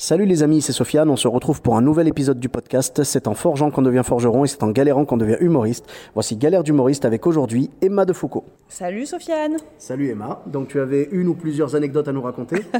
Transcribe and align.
Salut 0.00 0.26
les 0.26 0.44
amis, 0.44 0.62
c'est 0.62 0.72
Sofiane, 0.72 1.10
on 1.10 1.16
se 1.16 1.26
retrouve 1.26 1.60
pour 1.60 1.76
un 1.76 1.80
nouvel 1.80 2.06
épisode 2.06 2.38
du 2.38 2.48
podcast. 2.48 3.02
C'est 3.02 3.26
en 3.26 3.34
forgeant 3.34 3.72
qu'on 3.72 3.82
devient 3.82 4.02
forgeron 4.04 4.44
et 4.44 4.46
c'est 4.46 4.62
en 4.62 4.70
galérant 4.70 5.04
qu'on 5.04 5.16
devient 5.16 5.38
humoriste. 5.40 5.86
Voici 6.14 6.36
Galère 6.36 6.62
d'humoriste 6.62 7.04
avec 7.04 7.26
aujourd'hui 7.26 7.68
Emma 7.82 8.04
de 8.04 8.12
Foucault. 8.12 8.44
Salut 8.70 9.06
Sofiane. 9.06 9.56
Salut 9.78 10.10
Emma, 10.10 10.42
donc 10.46 10.68
tu 10.68 10.78
avais 10.78 11.08
une 11.10 11.28
ou 11.28 11.34
plusieurs 11.34 11.74
anecdotes 11.74 12.06
à 12.08 12.12
nous 12.12 12.20
raconter? 12.22 12.56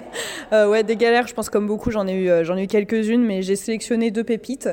Euh, 0.53 0.67
Ouais, 0.67 0.83
des 0.83 0.97
galères, 0.97 1.27
je 1.27 1.35
pense 1.35 1.51
comme 1.51 1.67
beaucoup, 1.67 1.91
j'en 1.91 2.07
ai 2.07 2.15
eu, 2.15 2.31
euh, 2.31 2.43
j'en 2.43 2.57
ai 2.57 2.65
eu 2.65 2.67
quelques-unes, 2.67 3.23
mais 3.23 3.43
j'ai 3.43 3.55
sélectionné 3.55 4.11
deux 4.11 4.25
pépites. 4.25 4.71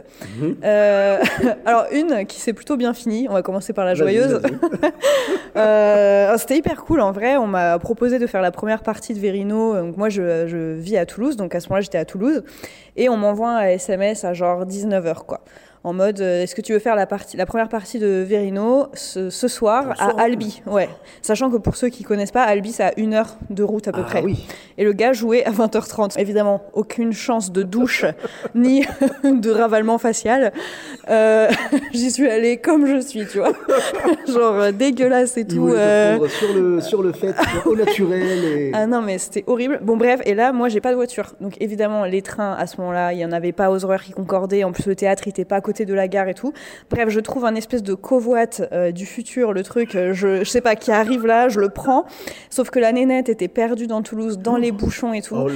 Euh, 0.64 1.18
alors 1.66 1.86
une 1.92 2.26
qui 2.26 2.40
s'est 2.40 2.54
plutôt 2.54 2.78
bien 2.78 2.94
finie, 2.94 3.28
on 3.30 3.34
va 3.34 3.42
commencer 3.42 3.74
par 3.74 3.84
la 3.86 3.94
joyeuse. 3.96 4.42
Euh, 5.58 6.28
alors, 6.28 6.38
C'était 6.40 6.58
hyper 6.58 6.84
cool 6.84 7.00
en 7.00 7.14
vrai, 7.14 7.38
on 7.38 7.48
m'a 7.48 7.80
proposé 7.80 8.20
de 8.20 8.28
faire 8.28 8.42
la 8.42 8.52
première 8.52 8.84
partie 8.84 9.14
de 9.14 9.20
Verino, 9.20 9.74
donc 9.76 9.96
moi 9.96 10.10
je, 10.10 10.48
je 10.48 10.74
vis 10.74 10.98
à 10.98 11.06
Toulouse, 11.06 11.38
donc 11.38 11.56
à 11.56 11.62
ce 11.62 11.70
moment-là 11.70 11.82
j'étais 11.82 11.98
à 11.98 12.04
Toulouse, 12.04 12.44
et 12.98 13.08
on 13.08 13.16
m'envoie 13.16 13.52
un 13.60 13.68
SMS 13.68 14.26
à 14.26 14.34
genre 14.34 14.66
19h 14.66 15.26
quoi. 15.26 15.40
En 15.86 15.94
mode, 15.94 16.20
euh, 16.20 16.42
est-ce 16.42 16.56
que 16.56 16.62
tu 16.62 16.74
veux 16.74 16.80
faire 16.80 16.96
la, 16.96 17.06
partie, 17.06 17.38
la 17.38 17.46
première 17.46 17.70
partie 17.70 18.00
de 18.00 18.08
Verino 18.28 18.88
ce, 18.96 19.30
ce 19.30 19.48
soir 19.48 19.90
Ce 19.92 20.04
soir, 20.04 20.16
à 20.18 20.24
Albi? 20.24 20.64
Ouais. 20.66 20.90
Sachant 21.22 21.52
que 21.52 21.58
pour 21.58 21.76
ceux 21.76 21.90
qui 21.90 22.04
connaissent 22.04 22.32
pas, 22.32 22.42
Albi 22.42 22.72
c'est 22.72 22.82
à 22.86 22.94
une 22.98 23.14
heure 23.14 23.38
de 23.52 23.62
route 23.62 23.88
à 23.88 23.92
peu 23.92 24.02
Ah 24.02 24.10
près. 24.10 24.24
oui. 24.24 24.48
Et 24.80 24.84
le 24.84 24.94
gars 24.94 25.14
jouait 25.14 25.46
à 25.46 25.52
20h30. 25.52 26.20
Évidemment, 26.20 26.64
aucune 26.74 27.14
chance 27.14 27.52
de 27.52 27.62
douche 27.62 28.04
ni 28.56 28.84
de 29.24 29.52
ravalement 29.52 30.00
facial. 30.00 30.54
Euh, 31.10 31.50
J'y 31.94 32.12
suis 32.12 32.28
allée 32.30 32.58
comme 32.58 32.86
je 32.88 33.00
suis, 33.00 33.26
tu 33.28 33.38
vois. 33.40 33.52
Genre 34.28 34.56
euh, 34.56 34.72
dégueulasse 34.72 35.38
et 35.38 35.46
tout. 35.46 35.68
euh. 35.70 36.28
sur 36.28 36.54
le, 36.54 36.82
sur 36.82 37.04
le 37.04 37.12
fait, 37.14 37.36
au 37.66 37.76
naturel 37.76 38.44
et... 38.44 38.72
Ah 38.74 38.88
non, 38.88 39.02
mais 39.02 39.18
c'était 39.18 39.44
horrible. 39.48 39.80
Bon, 39.84 39.98
bref, 39.98 40.22
et 40.26 40.34
là, 40.34 40.52
moi, 40.52 40.70
j'ai 40.70 40.82
pas 40.82 40.92
de 40.92 40.96
voiture. 40.96 41.34
Donc, 41.42 41.56
évidemment, 41.60 42.06
les 42.06 42.22
trains, 42.22 42.54
à 42.54 42.68
ce 42.68 42.78
moment-là, 42.82 43.14
il 43.14 43.20
y 43.20 43.26
en 43.26 43.32
avait 43.32 43.52
pas 43.52 43.70
aux 43.72 43.86
horaires 43.86 44.04
qui 44.04 44.12
concordaient. 44.14 44.64
En 44.64 44.72
plus, 44.72 44.88
le 44.88 44.96
théâtre, 44.96 45.24
il 45.26 45.30
était 45.30 45.46
pas 45.46 45.58
à 45.58 45.62
côté 45.62 45.86
de 45.86 45.94
la 45.94 46.08
gare 46.08 46.28
et 46.28 46.34
tout. 46.34 46.54
Bref, 46.90 47.10
je 47.10 47.20
trouve 47.20 47.46
un 47.46 47.56
espèce 47.56 47.84
de 47.84 47.94
covoite 47.94 48.64
euh, 48.72 48.92
du 48.92 49.06
futur, 49.06 49.54
le 49.54 49.64
truc, 49.64 49.92
je, 49.94 50.44
je 50.44 50.50
sais 50.50 50.62
pas, 50.62 50.76
qui 50.76 50.92
arrive 50.92 51.26
là, 51.26 51.50
je 51.50 51.60
le 51.60 51.70
prends. 51.70 52.06
Sauf 52.50 52.70
que 52.70 52.80
la 52.80 52.92
nénette 52.92 53.30
était 53.30 53.48
perdue 53.48 53.88
dans 53.88 54.02
Toulouse, 54.02 54.40
dans 54.40 54.58
les 54.58 54.72
bouchons 54.72 55.14
et 55.14 55.22
tout. 55.22 55.36
Oh. 55.36 55.50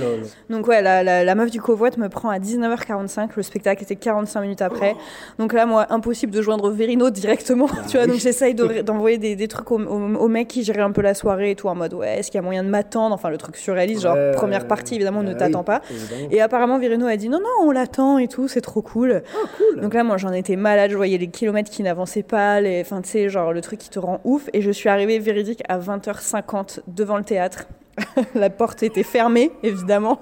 Donc 0.50 0.68
ouais, 0.68 0.82
la, 0.82 1.04
la, 1.04 1.24
la 1.24 1.36
meuf 1.36 1.52
du 1.52 1.62
covoite 1.62 1.98
me 1.98 2.10
prend 2.10 2.30
à 2.30 2.40
19h45, 2.40 3.30
le 3.36 3.44
spectacle 3.44 3.84
était 3.84 3.96
45 3.96 4.42
minutes 4.42 4.62
après. 4.62 4.96
Donc 5.40 5.54
là, 5.54 5.66
moi, 5.66 5.88
impossible 5.90 6.32
de 6.34 6.42
joindre 6.42 6.70
Verino 6.70 7.10
directement, 7.10 7.68
tu 7.88 7.96
vois, 7.98 8.02
oui. 8.06 8.08
donc 8.12 8.20
j'essaye 8.20 8.54
de- 8.54 8.82
d'envoyer 8.84 9.18
des, 9.18 9.36
des 9.36 9.48
trucs 9.48 9.72
au, 9.72 9.80
au, 9.80 10.16
au 10.16 10.28
mec 10.28 10.50
qui 10.50 10.64
gérait 10.64 10.82
un 10.82 10.92
peu 10.92 11.02
la 11.02 11.14
soirée 11.14 11.52
et 11.52 11.56
tout, 11.56 11.70
en 11.70 11.76
mode, 11.76 11.94
ouais, 11.94 12.20
est-ce 12.20 12.30
qu'il 12.30 12.38
y 12.38 12.40
a 12.40 12.44
moyen 12.44 12.64
de 12.64 12.70
m'attendre? 12.70 13.16
Enfin, 13.16 13.30
le 13.30 13.38
truc 13.38 13.56
surréaliste, 13.56 14.02
genre, 14.04 14.18
première 14.36 14.68
partie, 14.68 14.96
évidemment, 14.96 15.24
ne 15.24 15.32
bah 15.34 15.40
t'attend 15.40 15.60
oui, 15.60 15.66
pas. 15.66 15.82
évidemment. 15.90 16.28
Et 16.32 16.42
apparemment, 16.42 16.78
Verino 16.78 17.08
a 17.08 17.16
dit, 17.16 17.30
non, 17.30 17.40
non, 17.40 17.68
on 17.68 17.72
l'attend 17.72 18.18
et 18.18 18.28
tout, 18.28 18.48
c'est 18.50 18.62
trop 18.62 18.82
cool. 18.82 19.24
Ah, 19.34 19.48
cool. 19.58 19.82
Donc 19.82 19.94
là, 19.94 20.04
moi, 20.04 20.18
j'en 20.18 20.34
étais 20.34 20.58
malade, 20.58 20.92
je 20.92 20.98
voyais 20.98 21.18
les 21.18 21.30
kilomètres 21.30 21.72
qui 21.72 21.84
n'avançaient 21.84 22.22
pas, 22.24 22.60
les... 22.60 22.82
enfin, 22.82 23.02
tu 23.02 23.10
sais, 23.10 23.30
genre, 23.30 23.54
le 23.54 23.62
truc 23.62 23.80
qui 23.80 23.90
te 23.90 23.98
rend 24.00 24.20
ouf. 24.26 24.50
Et 24.54 24.62
je 24.62 24.72
suis 24.72 24.90
arrivée 24.90 25.20
véridique 25.20 25.64
à 25.70 25.80
20h50 25.80 26.80
devant 26.88 27.18
le 27.18 27.24
théâtre. 27.24 27.66
La 28.36 28.50
porte 28.50 28.84
était 28.84 29.04
fermée, 29.04 29.52
évidemment. 29.64 30.20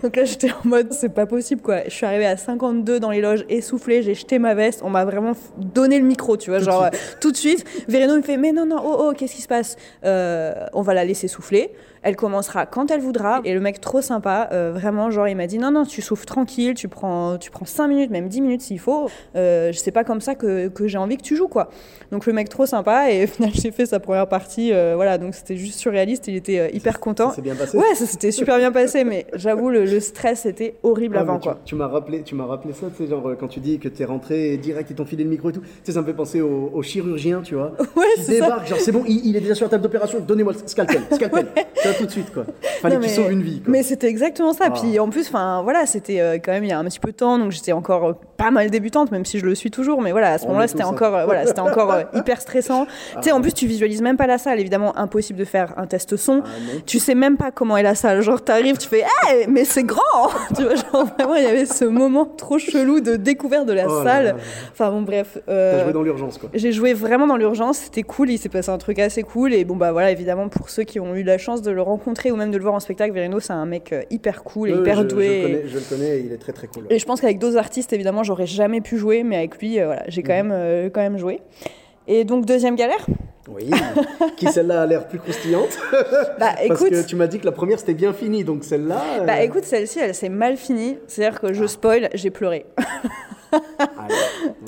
Donc 0.02 0.16
là, 0.16 0.24
j'étais 0.24 0.50
en 0.50 0.68
mode, 0.68 0.92
c'est 0.92 1.10
pas 1.10 1.26
possible, 1.26 1.60
quoi. 1.60 1.84
Je 1.84 1.90
suis 1.90 2.06
arrivée 2.06 2.26
à 2.26 2.36
52 2.36 3.00
dans 3.00 3.10
les 3.10 3.20
loges, 3.20 3.44
essoufflée, 3.48 4.02
j'ai 4.02 4.14
jeté 4.14 4.38
ma 4.38 4.54
veste. 4.54 4.80
On 4.82 4.90
m'a 4.90 5.04
vraiment 5.04 5.32
donné 5.56 5.98
le 5.98 6.04
micro, 6.04 6.36
tu 6.36 6.50
vois, 6.50 6.58
Tout 6.58 6.64
genre, 6.64 6.84
euh, 6.84 6.90
tout 7.20 7.32
de 7.32 7.36
suite. 7.36 7.64
Vereno 7.88 8.16
me 8.16 8.22
fait, 8.22 8.36
mais 8.36 8.52
non, 8.52 8.66
non, 8.66 8.80
oh, 8.82 8.96
oh, 9.00 9.12
qu'est-ce 9.16 9.34
qui 9.34 9.42
se 9.42 9.48
passe? 9.48 9.76
Euh, 10.04 10.54
On 10.72 10.82
va 10.82 10.94
la 10.94 11.04
laisser 11.04 11.28
souffler. 11.28 11.72
Elle 12.02 12.16
commencera 12.16 12.64
quand 12.66 12.90
elle 12.90 13.00
voudra. 13.00 13.40
Et 13.44 13.52
le 13.52 13.60
mec 13.60 13.80
trop 13.80 14.00
sympa, 14.00 14.48
euh, 14.52 14.72
vraiment, 14.72 15.10
genre, 15.10 15.28
il 15.28 15.36
m'a 15.36 15.46
dit 15.46 15.58
non, 15.58 15.70
non, 15.70 15.84
tu 15.84 16.00
souffles 16.00 16.24
tranquille, 16.24 16.74
tu 16.74 16.88
prends, 16.88 17.36
tu 17.38 17.50
prends 17.50 17.66
5 17.66 17.88
minutes, 17.88 18.10
même 18.10 18.28
10 18.28 18.40
minutes 18.40 18.62
s'il 18.62 18.78
faut. 18.78 19.08
Euh, 19.36 19.70
c'est 19.74 19.90
pas 19.90 20.04
comme 20.04 20.20
ça 20.20 20.34
que, 20.34 20.68
que 20.68 20.88
j'ai 20.88 20.98
envie 20.98 21.16
que 21.18 21.22
tu 21.22 21.36
joues, 21.36 21.48
quoi. 21.48 21.68
Donc 22.10 22.26
le 22.26 22.32
mec 22.32 22.48
trop 22.48 22.64
sympa, 22.66 23.10
et 23.10 23.24
au 23.24 23.26
final, 23.26 23.50
j'ai 23.54 23.70
fait 23.70 23.84
sa 23.86 24.00
première 24.00 24.28
partie. 24.28 24.72
euh, 24.72 24.92
voilà, 24.96 25.18
donc 25.18 25.34
c'était 25.34 25.56
juste 25.56 25.78
surréaliste, 25.78 26.26
il 26.28 26.36
était 26.36 26.58
euh, 26.58 26.68
hyper 26.72 27.00
content. 27.00 27.30
Ça 27.30 27.36
s'est 27.36 27.42
bien 27.42 27.54
passé 27.54 27.76
Ouais, 27.76 27.94
ça 27.94 28.06
s'était 28.06 28.30
super 28.32 28.56
bien 28.58 28.72
passé, 28.72 29.04
mais 29.04 29.26
j'avoue, 29.34 29.68
le, 29.70 29.84
le 29.84 30.00
stress 30.00 30.46
était 30.46 30.76
horrible 30.82 31.16
Ah, 31.18 31.20
avant, 31.20 31.38
tu- 31.38 31.48
quoi. 31.48 31.58
Tu, 31.64 31.74
m'as 31.74 31.86
rappelé, 31.86 32.22
tu 32.22 32.34
m'as 32.34 32.46
rappelé 32.46 32.72
ça, 32.72 32.86
tu 32.96 33.04
sais, 33.04 33.10
genre 33.10 33.30
quand 33.38 33.48
tu 33.48 33.60
dis 33.60 33.78
que 33.78 33.88
t'es 33.88 34.04
rentré 34.06 34.56
direct 34.56 34.88
ils 34.90 34.96
t'ont 34.96 35.04
filé 35.04 35.24
le 35.24 35.30
micro 35.30 35.50
et 35.50 35.52
tout. 35.52 35.60
Tu 35.60 35.66
sais, 35.84 35.92
ça 35.92 36.00
me 36.00 36.06
fait 36.06 36.14
penser 36.14 36.40
au, 36.40 36.70
au 36.72 36.82
chirurgien, 36.82 37.42
tu 37.42 37.54
vois. 37.56 37.72
Ouais, 37.96 38.06
c'est 38.16 38.38
ça. 38.38 38.64
genre 38.64 38.78
c'est 38.80 38.92
bon, 38.92 39.04
il, 39.06 39.26
il 39.26 39.36
est 39.36 39.40
déjà 39.40 39.54
sur 39.54 39.66
la 39.66 39.70
table 39.70 39.82
d'opération, 39.82 40.20
donnez-moi 40.20 40.54
le 40.54 40.58
scalpel, 40.66 41.02
scalpel. 41.12 41.46
tout 41.94 42.06
de 42.06 42.10
suite, 42.10 42.32
quoi. 42.32 42.44
Fallait 42.80 42.98
mais- 42.98 43.08
sauves 43.08 43.30
une 43.32 43.42
vie, 43.42 43.60
quoi. 43.60 43.70
Mais 43.72 43.82
c'était 43.82 44.08
exactement 44.08 44.52
ça. 44.52 44.64
Ah. 44.66 44.70
Puis 44.70 44.98
en 44.98 45.08
plus, 45.08 45.28
enfin 45.28 45.62
voilà, 45.62 45.86
c'était 45.86 46.20
euh, 46.20 46.34
quand 46.42 46.52
même 46.52 46.64
il 46.64 46.70
y 46.70 46.72
a 46.72 46.78
un 46.78 46.84
petit 46.84 47.00
peu 47.00 47.10
de 47.12 47.16
temps, 47.16 47.38
donc 47.38 47.52
j'étais 47.52 47.72
encore 47.72 48.08
euh, 48.08 48.12
pas 48.36 48.50
mal 48.50 48.70
débutante, 48.70 49.10
même 49.12 49.24
si 49.24 49.38
je 49.38 49.46
le 49.46 49.54
suis 49.54 49.70
toujours. 49.70 50.00
Mais 50.02 50.12
voilà, 50.12 50.32
à 50.32 50.38
ce 50.38 50.46
moment-là, 50.46 50.68
c'était 50.68 50.82
hein. 50.82 50.88
encore, 50.88 51.14
euh, 51.14 51.24
voilà, 51.24 51.46
c'était 51.46 51.60
encore 51.60 51.92
euh, 51.92 52.02
hyper 52.14 52.40
stressant. 52.40 52.86
Tu 53.16 53.22
sais, 53.24 53.30
Ah. 53.30 53.36
en 53.36 53.40
plus, 53.40 53.52
tu 53.52 53.66
visualises 53.66 54.02
même 54.02 54.16
pas 54.16 54.26
la 54.26 54.38
salle. 54.38 54.60
Évidemment, 54.60 54.96
impossible 54.98 55.38
de 55.38 55.44
faire 55.44 55.74
un 55.76 55.86
test 55.86 56.16
son. 56.16 56.42
Ah. 56.44 56.48
Tu 56.86 56.98
sais 56.98 57.14
même 57.14 57.36
pas 57.36 57.50
comment 57.50 57.76
est 57.76 57.82
la 57.82 57.94
salle. 57.94 58.20
Genre, 58.22 58.42
t'arrives, 58.42 58.78
tu 58.78 58.88
fais, 58.88 59.04
hey, 59.28 59.46
mais 59.48 59.64
c'est 59.64 59.84
grand 59.84 60.00
Tu 60.56 60.62
vois, 60.62 60.74
genre 60.74 61.06
vraiment, 61.18 61.34
il 61.36 61.42
y 61.44 61.46
avait 61.46 61.66
ce 61.66 61.84
moment 61.84 62.24
trop 62.24 62.58
chelou 62.58 63.00
de 63.00 63.16
découverte 63.16 63.66
de 63.66 63.72
la 63.72 63.86
Oh 63.88 64.02
là 64.02 64.04
salle. 64.04 64.24
là. 64.26 64.34
Enfin 64.72 64.90
bon, 64.90 65.02
bref. 65.02 65.38
euh, 65.48 65.78
T'as 65.78 65.84
joué 65.84 65.92
dans 65.92 66.02
l'urgence, 66.02 66.38
quoi. 66.38 66.48
j'ai 66.54 66.72
joué 66.72 66.94
vraiment 66.94 67.26
dans 67.26 67.36
l'urgence, 67.36 67.78
c'était 67.78 68.02
cool, 68.02 68.30
il 68.30 68.38
s'est 68.38 68.48
passé 68.48 68.70
un 68.70 68.78
truc 68.78 68.98
assez 68.98 69.22
cool. 69.22 69.52
Et 69.52 69.64
bon, 69.64 69.76
bah 69.76 69.92
voilà, 69.92 70.10
évidemment, 70.10 70.48
pour 70.48 70.70
ceux 70.70 70.82
qui 70.84 70.98
ont 71.00 71.14
eu 71.14 71.22
la 71.22 71.38
chance 71.38 71.62
de 71.62 71.70
le 71.70 71.79
rencontrer 71.80 72.30
ou 72.30 72.36
même 72.36 72.50
de 72.50 72.56
le 72.56 72.62
voir 72.62 72.74
en 72.74 72.80
spectacle, 72.80 73.12
Verino, 73.12 73.40
c'est 73.40 73.52
un 73.52 73.66
mec 73.66 73.92
euh, 73.92 74.02
hyper 74.10 74.42
cool 74.44 74.70
et 74.70 74.74
hyper 74.74 74.96
je, 74.98 75.02
doué. 75.02 75.26
Je 75.26 75.32
le, 75.32 75.42
connais, 75.42 75.68
je 75.68 75.74
le 75.78 75.84
connais, 75.88 76.16
et 76.18 76.20
il 76.26 76.32
est 76.32 76.36
très 76.38 76.52
très 76.52 76.66
cool. 76.66 76.84
Et 76.90 76.98
je 76.98 77.06
pense 77.06 77.20
qu'avec 77.20 77.38
d'autres 77.38 77.56
artistes, 77.58 77.92
évidemment, 77.92 78.22
j'aurais 78.22 78.46
jamais 78.46 78.80
pu 78.80 78.96
jouer, 78.98 79.22
mais 79.22 79.36
avec 79.36 79.58
lui, 79.58 79.80
euh, 79.80 79.86
voilà, 79.86 80.04
j'ai 80.08 80.22
Mhm. 80.22 80.26
quand, 80.26 80.34
même, 80.34 80.50
euh, 80.52 80.90
quand 80.92 81.00
même 81.00 81.18
joué. 81.18 81.40
Et 82.06 82.24
donc, 82.24 82.44
deuxième 82.46 82.76
galère? 82.76 83.04
Oui, 83.48 83.68
qui 84.36 84.46
celle-là 84.46 84.82
a 84.82 84.86
l'air 84.86 85.08
plus 85.08 85.18
croustillante? 85.18 85.76
Bah 86.38 86.50
Parce 86.68 86.80
écoute, 86.82 86.90
que 86.90 87.04
tu 87.06 87.16
m'as 87.16 87.26
dit 87.26 87.40
que 87.40 87.46
la 87.46 87.52
première 87.52 87.80
c'était 87.80 87.94
bien 87.94 88.12
fini, 88.12 88.44
donc 88.44 88.62
celle-là. 88.64 89.00
euh, 89.20 89.24
bah, 89.24 89.42
écoute 89.42 89.64
celle-ci, 89.64 89.98
elle 89.98 90.14
s'est 90.14 90.28
mal 90.28 90.56
finie. 90.56 90.98
C'est-à-dire 91.08 91.40
que 91.40 91.52
je 91.52 91.66
spoil, 91.66 92.08
j'ai 92.14 92.30
pleuré. 92.30 92.64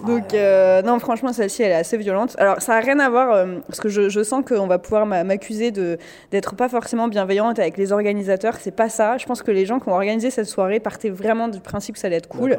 Donc, 0.07 0.35
euh, 0.35 0.83
non, 0.83 0.99
franchement, 0.99 1.33
celle-ci, 1.33 1.63
elle 1.63 1.73
est 1.73 1.77
assez 1.77 1.97
violente. 1.97 2.35
Alors, 2.39 2.61
ça 2.61 2.75
n'a 2.75 2.81
rien 2.81 2.99
à 2.99 3.09
voir, 3.09 3.33
euh, 3.33 3.47
parce 3.67 3.81
que 3.81 3.89
je, 3.89 4.09
je 4.09 4.23
sens 4.23 4.45
qu'on 4.47 4.67
va 4.67 4.79
pouvoir 4.79 5.07
m'a- 5.07 5.25
m'accuser 5.25 5.71
d'être 5.71 6.55
pas 6.57 6.69
forcément 6.69 7.09
bienveillante 7.09 7.59
avec 7.59 7.77
les 7.77 7.93
organisateurs. 7.93 8.57
C'est 8.61 8.75
pas 8.75 8.89
ça. 8.89 9.17
Je 9.19 9.27
pense 9.27 9.43
que 9.43 9.51
les 9.51 9.67
gens 9.67 9.79
qui 9.81 9.89
ont 9.89 9.95
organisé 9.95 10.31
cette 10.31 10.47
soirée 10.47 10.81
partaient 10.81 11.11
vraiment 11.11 11.49
du 11.49 11.61
principe 11.61 11.95
que 11.95 12.01
ça 12.01 12.07
allait 12.09 12.17
être 12.17 12.29
cool. 12.29 12.59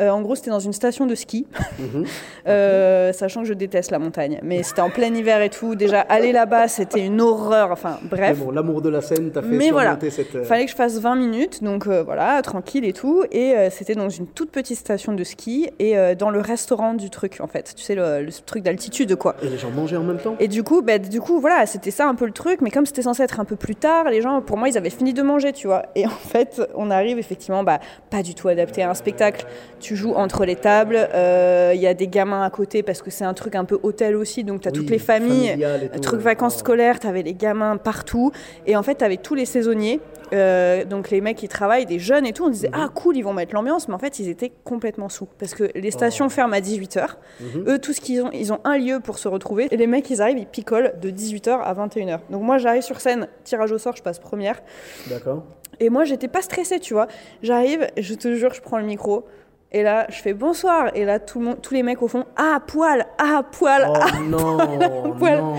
Euh, 0.00 0.10
en 0.10 0.22
gros, 0.22 0.34
c'était 0.34 0.50
dans 0.50 0.58
une 0.60 0.72
station 0.72 1.06
de 1.06 1.14
ski, 1.14 1.46
Mhm. 1.78 2.04
euh, 2.48 3.12
sachant 3.12 3.42
que 3.42 3.46
je 3.48 3.54
déteste 3.54 3.90
la 3.90 3.98
montagne. 3.98 4.40
Mais 4.42 4.62
c'était 4.62 4.80
en 4.80 4.90
plein 4.90 5.12
hiver 5.14 5.40
et 5.42 5.50
tout. 5.50 5.74
Déjà, 5.74 6.00
aller 6.00 6.32
là-bas, 6.32 6.68
c'était 6.68 7.04
une 7.04 7.20
horreur. 7.20 7.70
Enfin, 7.70 7.98
bref. 8.02 8.36
Mais 8.38 8.44
bon, 8.44 8.50
l'amour 8.50 8.82
de 8.82 8.88
la 8.88 9.00
scène 9.00 9.30
t'a 9.30 9.42
fait 9.42 9.48
Mais 9.48 9.70
voilà. 9.70 9.96
cette. 10.10 10.34
euh, 10.34 10.44
Fallait 10.44 10.64
que 10.64 10.70
je 10.70 10.76
fasse 10.76 10.98
20 10.98 11.14
minutes, 11.16 11.62
donc 11.62 11.86
euh, 11.86 12.02
voilà, 12.02 12.40
tranquille 12.42 12.84
et 12.84 12.92
tout. 12.92 13.24
Et 13.30 13.54
c'était 13.70 13.94
dans 13.94 14.08
une 14.08 14.26
toute 14.26 14.50
petite 14.50 14.78
station 14.78 15.12
de 15.12 15.24
ski 15.24 15.70
et 15.78 15.94
dans 16.18 16.30
le 16.30 16.40
restaurant 16.40 16.94
du 16.94 17.10
truc, 17.10 17.38
en 17.40 17.46
fait. 17.46 17.72
Tu 17.76 17.82
sais, 17.82 17.94
le, 17.94 18.22
le 18.22 18.32
truc 18.44 18.62
d'altitude, 18.62 19.14
quoi. 19.16 19.36
Et 19.42 19.48
les 19.48 19.58
gens 19.58 19.70
mangeaient 19.70 19.96
en 19.96 20.02
même 20.02 20.18
temps? 20.18 20.36
Et 20.40 20.48
du 20.48 20.62
coup, 20.62 20.82
bah, 20.82 20.98
du 20.98 21.20
coup, 21.20 21.40
voilà, 21.40 21.66
c'était 21.66 21.90
ça 21.90 22.06
un 22.06 22.14
peu 22.14 22.26
le 22.26 22.32
truc. 22.32 22.60
Mais 22.60 22.70
comme 22.70 22.86
c'était 22.86 23.02
censé 23.02 23.22
être 23.22 23.40
un 23.40 23.44
peu 23.44 23.56
plus 23.56 23.76
tard, 23.76 24.10
les 24.10 24.20
gens, 24.22 24.40
pour 24.42 24.56
moi, 24.56 24.68
ils 24.68 24.76
avaient 24.76 24.90
fini 24.90 25.12
de 25.14 25.22
manger, 25.22 25.52
tu 25.52 25.66
vois. 25.66 25.82
Et 25.94 26.06
en 26.06 26.10
fait, 26.10 26.60
on 26.74 26.90
arrive 26.90 27.18
effectivement, 27.18 27.62
bah, 27.62 27.78
pas 28.10 28.22
du 28.22 28.34
tout 28.34 28.48
adapté 28.48 28.82
à 28.82 28.90
un 28.90 28.94
spectacle. 28.94 29.46
Tu 29.84 29.96
joues 29.96 30.14
entre 30.14 30.46
les 30.46 30.56
tables, 30.56 30.96
euh, 31.12 31.72
il 31.74 31.80
y 31.82 31.86
a 31.86 31.92
des 31.92 32.08
gamins 32.08 32.42
à 32.42 32.48
côté 32.48 32.82
parce 32.82 33.02
que 33.02 33.10
c'est 33.10 33.24
un 33.26 33.34
truc 33.34 33.54
un 33.54 33.66
peu 33.66 33.78
hôtel 33.82 34.16
aussi, 34.16 34.42
donc 34.42 34.62
tu 34.62 34.68
as 34.68 34.70
Oui, 34.70 34.78
toutes 34.78 34.88
les 34.88 34.98
familles. 34.98 35.58
tout, 35.92 36.00
Truc 36.00 36.20
ouais. 36.20 36.24
vacances 36.24 36.56
scolaires, 36.56 36.98
t'avais 37.00 37.22
les 37.22 37.34
gamins 37.34 37.76
partout. 37.76 38.32
Et 38.66 38.76
en 38.76 38.82
fait, 38.82 38.94
t'avais 38.94 39.18
tous 39.18 39.34
les 39.34 39.44
saisonniers 39.44 40.00
Euh, 40.32 40.84
donc 40.86 41.10
les 41.10 41.20
mecs 41.20 41.36
qui 41.36 41.48
travaillent, 41.48 41.84
des 41.84 41.98
jeunes 41.98 42.24
et 42.26 42.32
tout, 42.32 42.46
on 42.46 42.48
disait 42.48 42.70
ah 42.72 42.88
cool, 42.92 43.14
ils 43.18 43.22
vont 43.22 43.34
mettre 43.34 43.54
l'ambiance, 43.54 43.86
mais 43.88 43.94
en 43.94 43.98
fait 43.98 44.18
ils 44.18 44.28
étaient 44.30 44.50
complètement 44.64 45.10
sous 45.10 45.28
parce 45.38 45.54
que 45.54 45.70
les 45.74 45.90
stations 45.90 46.28
ferment 46.30 46.54
à 46.56 46.60
18h. 46.60 47.06
Eux, 47.68 47.78
tout 47.78 47.92
ce 47.92 48.00
qu'ils 48.00 48.22
ont, 48.22 48.30
ils 48.32 48.50
ont 48.52 48.58
un 48.64 48.78
lieu 48.78 49.00
pour 49.00 49.18
se 49.18 49.28
retrouver 49.28 49.68
et 49.70 49.76
les 49.76 49.86
mecs 49.86 50.08
ils 50.10 50.22
arrivent, 50.22 50.38
ils 50.38 50.46
picolent 50.46 50.94
de 51.00 51.10
18h 51.10 51.50
à 51.62 51.72
21h. 51.74 52.20
Donc 52.30 52.42
moi 52.42 52.56
j'arrive 52.56 52.82
sur 52.82 53.00
scène, 53.02 53.28
tirage 53.44 53.70
au 53.70 53.78
sort, 53.78 53.94
je 53.96 54.02
passe 54.02 54.18
première 54.18 54.60
D'accord. 55.08 55.44
et 55.78 55.90
moi 55.90 56.04
j'étais 56.04 56.26
pas 56.28 56.42
stressée, 56.42 56.80
tu 56.80 56.94
vois. 56.94 57.06
J'arrive, 57.42 57.86
je 57.98 58.14
te 58.14 58.34
jure, 58.34 58.54
je 58.54 58.62
prends 58.62 58.78
le 58.78 58.86
micro. 58.86 59.26
Et 59.76 59.82
là, 59.82 60.06
je 60.08 60.14
fais 60.22 60.34
bonsoir. 60.34 60.92
Et 60.94 61.04
là, 61.04 61.18
tout 61.18 61.40
le 61.40 61.46
monde, 61.46 61.60
tous 61.60 61.74
les 61.74 61.82
mecs 61.82 62.00
au 62.00 62.06
fond, 62.06 62.24
ah, 62.36 62.60
poil, 62.64 63.04
ah, 63.18 63.42
poil, 63.50 63.84
Oh 63.90 63.92
ah. 64.00 64.18
non, 64.22 64.56
Poil. 65.18 65.38
non. 65.40 65.54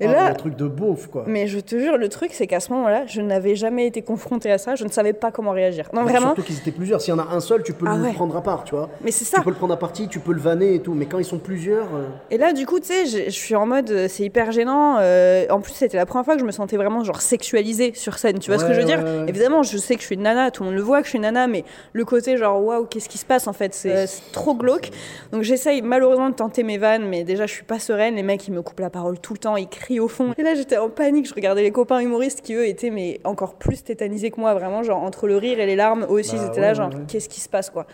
Et 0.00 0.06
Oh, 0.08 0.12
là- 0.12 0.30
le 0.30 0.36
truc 0.36 0.56
de 0.56 0.66
beauf, 0.66 1.08
quoi. 1.08 1.24
Mais 1.26 1.46
je 1.46 1.58
te 1.58 1.78
jure, 1.78 1.96
le 1.96 2.08
truc, 2.08 2.30
c'est 2.32 2.46
qu'à 2.46 2.60
ce 2.60 2.72
moment-là, 2.72 3.04
je 3.06 3.20
n'avais 3.22 3.54
jamais 3.54 3.86
été 3.86 4.02
confrontée 4.02 4.50
à 4.52 4.58
ça. 4.58 4.74
Je 4.74 4.84
ne 4.84 4.90
savais 4.90 5.12
pas 5.12 5.30
comment 5.30 5.52
réagir. 5.52 5.88
Non, 5.92 6.02
Bah, 6.04 6.10
vraiment. 6.10 6.26
Surtout 6.34 6.42
qu'ils 6.42 6.58
étaient 6.58 6.70
plusieurs. 6.70 7.00
S'il 7.00 7.14
y 7.14 7.16
en 7.16 7.20
a 7.20 7.28
un 7.34 7.40
seul, 7.40 7.62
tu 7.62 7.72
peux 7.72 7.86
Ah 7.88 7.96
le 7.96 8.02
ouais. 8.04 8.12
prendre 8.12 8.36
à 8.36 8.42
part, 8.42 8.64
tu 8.64 8.74
vois. 8.74 8.88
Mais 9.02 9.10
c'est 9.10 9.24
ça. 9.24 9.38
Tu 9.38 9.44
peux 9.44 9.50
le 9.50 9.56
prendre 9.56 9.74
à 9.74 9.78
partie, 9.78 10.08
tu 10.08 10.20
peux 10.20 10.32
le 10.32 10.40
vanner 10.40 10.74
et 10.74 10.80
tout. 10.80 10.94
Mais 10.94 11.06
quand 11.06 11.18
ils 11.18 11.24
sont 11.24 11.38
plusieurs. 11.38 11.86
euh, 11.94 12.06
Et 12.30 12.38
là, 12.38 12.52
du 12.52 12.66
coup, 12.66 12.80
tu 12.80 12.86
sais, 12.86 13.06
je 13.06 13.30
suis 13.30 13.54
en 13.56 13.66
mode, 13.66 13.90
euh, 13.90 14.06
c'est 14.08 14.24
hyper 14.24 14.52
gênant. 14.52 14.96
euh, 15.00 15.46
en 15.50 15.60
plus, 15.60 15.72
c'était 15.72 15.96
la 15.96 16.06
première 16.06 16.24
fois 16.24 16.34
que 16.34 16.40
je 16.40 16.46
me 16.46 16.52
sentais 16.52 16.76
vraiment 16.76 17.02
genre 17.04 17.20
sexualisée 17.20 17.92
sur 17.94 18.18
scène. 18.18 18.38
Tu 18.38 18.50
vois 18.50 18.58
ce 18.58 18.64
que 18.64 18.72
je 18.74 18.80
veux 18.80 18.86
dire 18.86 18.98
ouais. 19.02 19.24
Évidemment, 19.28 19.62
je 19.62 19.76
sais 19.78 19.94
que 19.94 20.00
je 20.00 20.06
suis 20.06 20.14
une 20.16 20.22
nana, 20.22 20.50
tout 20.50 20.62
le 20.62 20.68
monde 20.70 20.76
le 20.78 20.82
voit 20.82 20.98
que 21.00 21.04
je 21.04 21.10
suis 21.10 21.16
une 21.18 21.22
nana, 21.22 21.46
mais 21.46 21.64
le 21.92 22.04
côté 22.04 22.36
genre, 22.36 22.62
waouh, 22.62 22.84
qu'est-ce 22.86 23.08
qui 23.08 23.18
se 23.18 23.24
passe 23.26 23.46
en 23.46 23.52
fait 23.52 23.74
C'est 23.74 24.06
c'est 24.06 24.32
trop 24.32 24.54
glauque. 24.54 24.90
Donc 25.32 25.42
j'essaye 25.42 25.82
malheureusement 25.82 26.28
de 26.30 26.34
tenter 26.34 26.62
mes 26.62 26.78
vannes, 26.78 27.06
mais 27.08 27.24
déjà, 27.24 27.46
je 27.46 27.52
suis 27.52 27.64
pas 27.64 27.78
sereine. 27.78 28.14
Les 28.16 28.22
mecs, 28.22 28.46
ils 28.48 28.52
me 28.54 28.62
coupent 28.62 28.80
la 28.80 28.90
parole 28.90 29.18
tout 29.18 29.32
le 29.32 29.38
temps, 29.38 29.56
ils 29.56 29.68
au 30.00 30.08
fond. 30.08 30.32
Et 30.38 30.42
là, 30.42 30.54
j'étais 30.54 30.76
en 30.76 30.88
panique. 30.88 31.28
Je 31.28 31.34
regardais 31.34 31.62
les 31.62 31.70
copains 31.70 32.00
humoristes 32.00 32.40
qui, 32.42 32.54
eux, 32.54 32.66
étaient 32.66 32.90
mais 32.90 33.20
encore 33.24 33.54
plus 33.54 33.82
tétanisés 33.82 34.30
que 34.30 34.40
moi, 34.40 34.54
vraiment, 34.54 34.82
genre 34.82 35.02
entre 35.02 35.26
le 35.26 35.36
rire 35.36 35.60
et 35.60 35.66
les 35.66 35.76
larmes, 35.76 36.04
eux 36.08 36.12
aussi, 36.14 36.36
Bah 36.36 36.42
ils 36.42 36.46
étaient 36.48 36.56
ouais, 36.56 36.60
là, 36.62 36.74
genre, 36.74 36.90
ouais, 36.90 37.00
qu'est-ce 37.08 37.28
qui 37.28 37.40
se 37.40 37.48
passe 37.48 37.70
quoi 37.70 37.86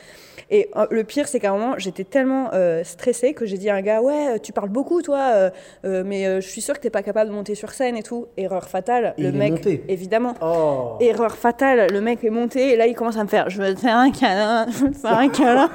et 0.50 0.68
euh, 0.76 0.86
le 0.90 1.02
pire, 1.02 1.28
c'est 1.28 1.40
qu'à 1.40 1.50
un 1.50 1.56
moment, 1.56 1.74
j'étais 1.78 2.04
tellement 2.04 2.50
euh, 2.52 2.84
stressée 2.84 3.32
que 3.32 3.46
j'ai 3.46 3.56
dit 3.56 3.70
à 3.70 3.74
un 3.76 3.80
gars 3.80 4.02
Ouais, 4.02 4.34
euh, 4.34 4.38
tu 4.38 4.52
parles 4.52 4.68
beaucoup, 4.68 5.00
toi, 5.00 5.50
euh, 5.84 6.02
mais 6.04 6.42
je 6.42 6.46
suis 6.46 6.60
sûre 6.60 6.74
que 6.74 6.80
t'es 6.80 6.90
pas 6.90 7.02
capable 7.02 7.30
de 7.30 7.34
monter 7.34 7.54
sur 7.54 7.70
scène 7.70 7.96
et 7.96 8.02
tout. 8.02 8.26
Erreur 8.36 8.68
fatale, 8.68 9.14
Et 9.16 9.22
le 9.22 9.28
il 9.30 9.34
est 9.34 9.38
mec. 9.38 9.52
monté. 9.52 9.84
Évidemment. 9.88 10.34
Oh. 10.42 10.96
Erreur 11.00 11.36
fatale, 11.36 11.86
le 11.90 12.00
mec 12.02 12.22
est 12.22 12.28
monté 12.30 12.72
et 12.72 12.76
là 12.76 12.86
il 12.86 12.94
commence 12.94 13.16
à 13.16 13.24
me 13.24 13.28
faire 13.28 13.48
Je 13.48 13.62
veux 13.62 13.74
te 13.74 13.80
faire 13.80 13.96
un 13.96 14.10
câlin, 14.10 14.66
je 14.70 14.84
veux 14.84 14.90
te 14.90 14.96
faire 14.98 15.16
un 15.16 15.28
câlin. 15.30 15.70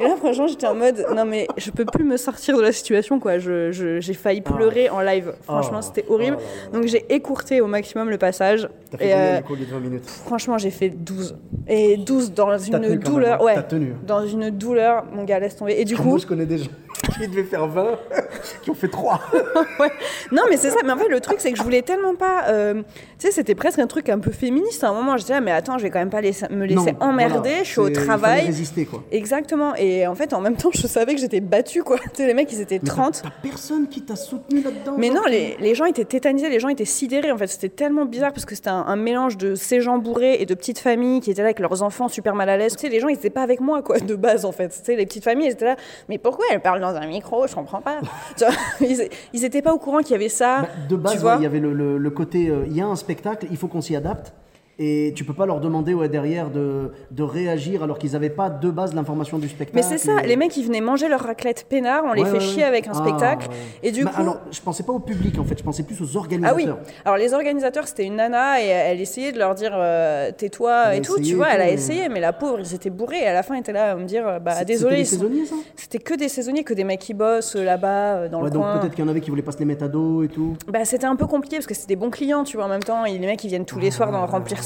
Et 0.00 0.04
là, 0.04 0.16
franchement, 0.16 0.46
j'étais 0.46 0.66
en 0.66 0.74
mode 0.74 1.04
Non, 1.14 1.24
mais 1.24 1.46
je 1.56 1.70
peux 1.70 1.84
plus 1.84 2.04
me 2.04 2.16
sortir 2.16 2.56
de 2.56 2.62
la 2.62 2.72
situation, 2.72 3.18
quoi. 3.18 3.38
Je- 3.38 3.72
je- 3.72 4.00
J'ai 4.00 4.14
failli 4.14 4.40
pleurer 4.40 4.88
en 4.90 5.00
live. 5.00 5.32
Franchement, 5.42 5.80
Oh. 5.82 5.84
c'était 5.86 6.04
horrible. 6.08 6.36
Oh 6.38 6.42
là 6.42 6.46
là 6.46 6.72
là. 6.72 6.78
Donc, 6.78 6.88
j'ai 6.88 7.04
écourté 7.12 7.60
au 7.60 7.66
maximum 7.66 8.08
le 8.10 8.18
passage. 8.18 8.68
T'as 8.90 8.98
fait 8.98 9.08
Et, 9.08 9.14
euh, 9.14 9.36
du 9.38 9.42
coup, 9.44 9.54
les 9.56 9.64
20 9.64 9.80
minutes? 9.80 10.06
Franchement, 10.06 10.56
j'ai 10.58 10.70
fait 10.70 10.88
12. 10.90 11.36
Et 11.66 11.96
12 11.96 12.32
dans 12.32 12.56
une 12.58 12.96
douleur. 12.98 13.40
hein. 13.40 13.44
Ouais. 13.44 13.62
Tenu. 13.68 13.94
Dans 14.06 14.24
une 14.26 14.50
douleur, 14.50 15.04
mon 15.12 15.24
gars, 15.24 15.40
laisse 15.40 15.56
tomber. 15.56 15.74
Et 15.78 15.84
du 15.84 15.96
coup. 15.96 16.18
je 16.18 16.26
connais 16.26 16.46
des 16.46 16.58
gens 16.58 16.70
qui 17.14 17.26
devaient 17.28 17.44
faire 17.44 17.66
20, 17.66 17.98
qui 18.62 18.70
ont 18.70 18.74
fait 18.74 18.88
3. 18.88 19.20
ouais. 19.80 19.90
Non, 20.32 20.42
mais 20.50 20.56
c'est 20.56 20.70
ça. 20.70 20.78
Mais 20.84 20.92
en 20.92 20.96
fait, 20.96 21.08
le 21.08 21.20
truc, 21.20 21.36
c'est 21.40 21.50
que 21.52 21.58
je 21.58 21.62
voulais 21.62 21.82
tellement 21.82 22.14
pas. 22.14 22.44
euh, 22.48 22.74
Tu 23.18 23.26
sais, 23.26 23.32
c'était 23.32 23.54
presque 23.54 23.78
un 23.78 23.86
truc 23.86 24.08
un 24.08 24.18
peu 24.18 24.30
féministe. 24.30 24.84
À 24.84 24.88
un 24.88 24.92
moment, 24.94 25.16
j'étais 25.16 25.32
là, 25.32 25.40
mais 25.40 25.50
attends, 25.52 25.78
je 25.78 25.82
vais 25.84 25.90
quand 25.90 25.98
même 25.98 26.10
pas 26.10 26.20
laisser- 26.20 26.48
me 26.50 26.64
laisser 26.66 26.94
emmerder. 27.00 27.50
je 27.62 27.68
suis 27.70 27.80
au 27.80 27.88
Il 27.88 27.92
travail. 27.94 28.46
résister, 28.46 28.84
quoi. 28.84 29.02
Exactement. 29.10 29.74
Et 29.76 30.06
en 30.06 30.14
fait, 30.14 30.32
en 30.32 30.40
même 30.40 30.56
temps, 30.56 30.70
je 30.72 30.86
savais 30.86 31.14
que 31.14 31.20
j'étais 31.20 31.40
battue, 31.40 31.82
quoi. 31.82 31.98
Tu 31.98 32.04
sais, 32.14 32.26
les 32.26 32.34
mecs, 32.34 32.52
ils 32.52 32.60
étaient 32.60 32.80
Mais 32.82 32.88
t'as- 32.88 32.94
30. 32.94 33.20
T'as 33.22 33.30
personne 33.42 33.88
qui 33.88 34.02
t'a 34.02 34.16
soutenu 34.16 34.62
là-dedans 34.62 34.94
Mais 34.98 35.10
non, 35.10 35.22
les, 35.28 35.56
les 35.60 35.74
gens 35.74 35.84
étaient 35.86 36.04
tétanisés, 36.04 36.48
les 36.48 36.60
gens 36.60 36.68
étaient 36.68 36.84
sidérés. 36.84 37.32
En 37.32 37.38
fait, 37.38 37.46
c'était 37.48 37.68
tellement 37.68 38.04
bizarre 38.04 38.32
parce 38.32 38.44
que 38.44 38.54
c'était 38.54 38.70
un, 38.70 38.84
un 38.86 38.96
mélange 38.96 39.36
de 39.36 39.54
ces 39.54 39.80
gens 39.80 39.98
bourrés 39.98 40.36
et 40.40 40.46
de 40.46 40.54
petites 40.54 40.78
familles 40.78 41.20
qui 41.20 41.30
étaient 41.30 41.42
là 41.42 41.46
avec 41.48 41.58
leurs 41.60 41.82
enfants 41.82 42.08
super 42.08 42.34
mal 42.34 42.48
à 42.48 42.56
l'aise. 42.56 42.76
Tu 42.76 42.82
sais, 42.82 42.88
les 42.88 43.00
gens, 43.00 43.08
ils 43.08 43.14
étaient 43.14 43.30
pas 43.30 43.42
avec 43.42 43.60
moi, 43.60 43.82
quoi, 43.82 43.98
de 43.98 44.14
base, 44.14 44.44
en 44.44 44.52
fait. 44.52 44.68
Tu 44.68 44.76
sais, 44.84 44.96
les 44.96 45.06
petites 45.06 45.24
familles, 45.24 45.46
ils 45.48 45.52
étaient 45.52 45.64
là. 45.64 45.76
Mais 46.08 46.18
pourquoi 46.18 46.44
elles 46.50 46.60
parlent 46.60 46.80
dans 46.92 46.98
un 47.00 47.06
micro 47.06 47.46
Je 47.46 47.54
comprends 47.54 47.80
pas. 47.80 48.00
Ils, 48.80 49.08
ils 49.32 49.44
étaient 49.44 49.62
pas 49.62 49.72
au 49.72 49.78
courant 49.78 49.98
qu'il 49.98 50.12
y 50.12 50.14
avait 50.14 50.28
ça. 50.28 50.62
Bah, 50.62 50.68
de 50.88 50.96
tu 50.96 51.00
base, 51.02 51.20
vois 51.20 51.32
ouais, 51.32 51.40
il 51.40 51.42
y 51.42 51.46
avait 51.46 51.60
le, 51.60 51.72
le- 51.72 51.98
le 51.98 52.10
côté, 52.10 52.48
euh, 52.48 52.64
il 52.66 52.76
y 52.76 52.80
a 52.80 52.86
un 52.86 52.96
spectacle, 52.96 53.46
il 53.50 53.56
faut 53.56 53.68
qu'on 53.68 53.80
s'y 53.80 53.96
adapte. 53.96 54.32
Et 54.80 55.12
tu 55.16 55.24
peux 55.24 55.32
pas 55.32 55.44
leur 55.44 55.58
demander 55.60 55.92
ouais, 55.92 56.08
derrière 56.08 56.50
de, 56.50 56.92
de 57.10 57.22
réagir 57.24 57.82
alors 57.82 57.98
qu'ils 57.98 58.12
n'avaient 58.12 58.30
pas 58.30 58.48
de 58.48 58.70
base 58.70 58.94
l'information 58.94 59.38
du 59.38 59.48
spectacle. 59.48 59.72
Mais 59.74 59.82
c'est 59.82 59.98
ça, 59.98 60.22
et- 60.22 60.28
les 60.28 60.36
mecs, 60.36 60.56
ils 60.56 60.64
venaient 60.64 60.80
manger 60.80 61.08
leur 61.08 61.20
raclette 61.20 61.66
peinard, 61.68 62.04
on 62.06 62.12
les 62.12 62.22
Ouais, 62.22 62.28
fait 62.28 62.34
ouais, 62.34 62.40
chier 62.40 62.62
avec 62.62 62.86
un 62.86 62.92
Ah, 62.94 62.98
spectacle. 63.02 63.48
Et 63.82 63.90
du 63.90 64.04
Bah, 64.04 64.10
coup. 64.14 64.20
Alors, 64.20 64.40
je 64.52 64.60
pensais 64.60 64.84
pas 64.84 64.92
au 64.92 65.00
public 65.00 65.36
en 65.38 65.42
fait, 65.44 65.58
je 65.58 65.64
pensais 65.64 65.82
plus 65.82 66.00
aux 66.00 66.06
Ah 66.14 66.18
organisateurs. 66.18 66.56
oui, 66.56 66.92
alors 67.04 67.18
les 67.18 67.34
organisateurs, 67.34 67.88
c'était 67.88 68.04
une 68.04 68.16
nana 68.16 68.62
et 68.62 68.66
elle 68.66 69.00
essayait 69.00 69.32
de 69.32 69.38
leur 69.38 69.56
dire 69.56 69.72
euh, 69.74 70.30
tais-toi 70.30 70.92
Elle 70.92 70.98
et 70.98 71.00
tout, 71.02 71.20
tu 71.20 71.34
vois, 71.34 71.48
elle 71.52 71.60
a 71.62 71.70
essayé, 71.70 72.08
mais 72.08 72.20
la 72.20 72.32
pauvre, 72.32 72.60
ils 72.60 72.72
étaient 72.74 72.90
bourrés 72.90 73.22
et 73.22 73.26
à 73.26 73.32
la 73.32 73.42
fin, 73.42 73.56
ils 73.56 73.60
étaient 73.60 73.72
là 73.72 73.92
à 73.92 73.96
me 73.96 74.04
dire 74.04 74.28
euh, 74.28 74.38
bah 74.38 74.64
désolé. 74.64 75.04
C'était 75.04 75.16
des 75.16 75.24
saisonniers 75.32 75.46
ça 75.46 75.54
C'était 75.74 75.98
que 75.98 76.14
des 76.14 76.28
saisonniers, 76.28 76.62
que 76.62 76.74
des 76.74 76.84
mecs 76.84 77.00
qui 77.00 77.14
bossent 77.14 77.56
euh, 77.56 77.64
là-bas 77.64 78.28
dans 78.28 78.38
Ouais, 78.38 78.44
le 78.44 78.50
donc 78.50 78.62
coin. 78.62 78.78
peut-être 78.78 78.94
qu'il 78.94 79.04
y 79.04 79.08
en 79.08 79.10
avait 79.10 79.20
qui 79.20 79.30
voulaient 79.30 79.42
pas 79.42 79.50
se 79.52 79.58
les 79.58 79.64
mettre 79.64 79.84
à 79.84 79.88
dos 79.88 80.22
et 80.22 80.28
tout. 80.28 80.54
Bah, 80.68 80.84
c'était 80.84 81.06
un 81.06 81.16
peu 81.16 81.26
compliqué 81.26 81.56
parce 81.56 81.66
que 81.66 81.74
c'était 81.74 81.88
des 81.88 81.96
bons 81.96 82.10
clients, 82.10 82.44
tu 82.44 82.56
vois, 82.56 82.66
en 82.66 82.68
même 82.68 82.82
temps. 82.84 83.04
Et 83.04 83.18
les 83.18 83.26
mecs, 83.26 83.42
ils 83.42 83.48
viennent 83.48 83.64
tous 83.64 83.80
les 83.80 83.90
soirs 83.90 84.12
dans, 84.12 84.22
Ah. 84.22 84.26
remplir 84.26 84.62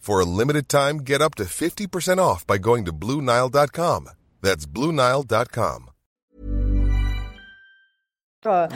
For 0.00 0.18
a 0.18 0.24
limited 0.24 0.68
time, 0.68 0.98
get 0.98 1.20
up 1.20 1.34
to 1.36 1.44
50% 1.44 2.18
off 2.18 2.46
by 2.46 2.56
going 2.58 2.86
to 2.86 2.92
BlueNile.com. 2.92 4.08
That's 4.40 4.64
BlueNile.com. 4.66 5.90
Ah, 8.46 8.68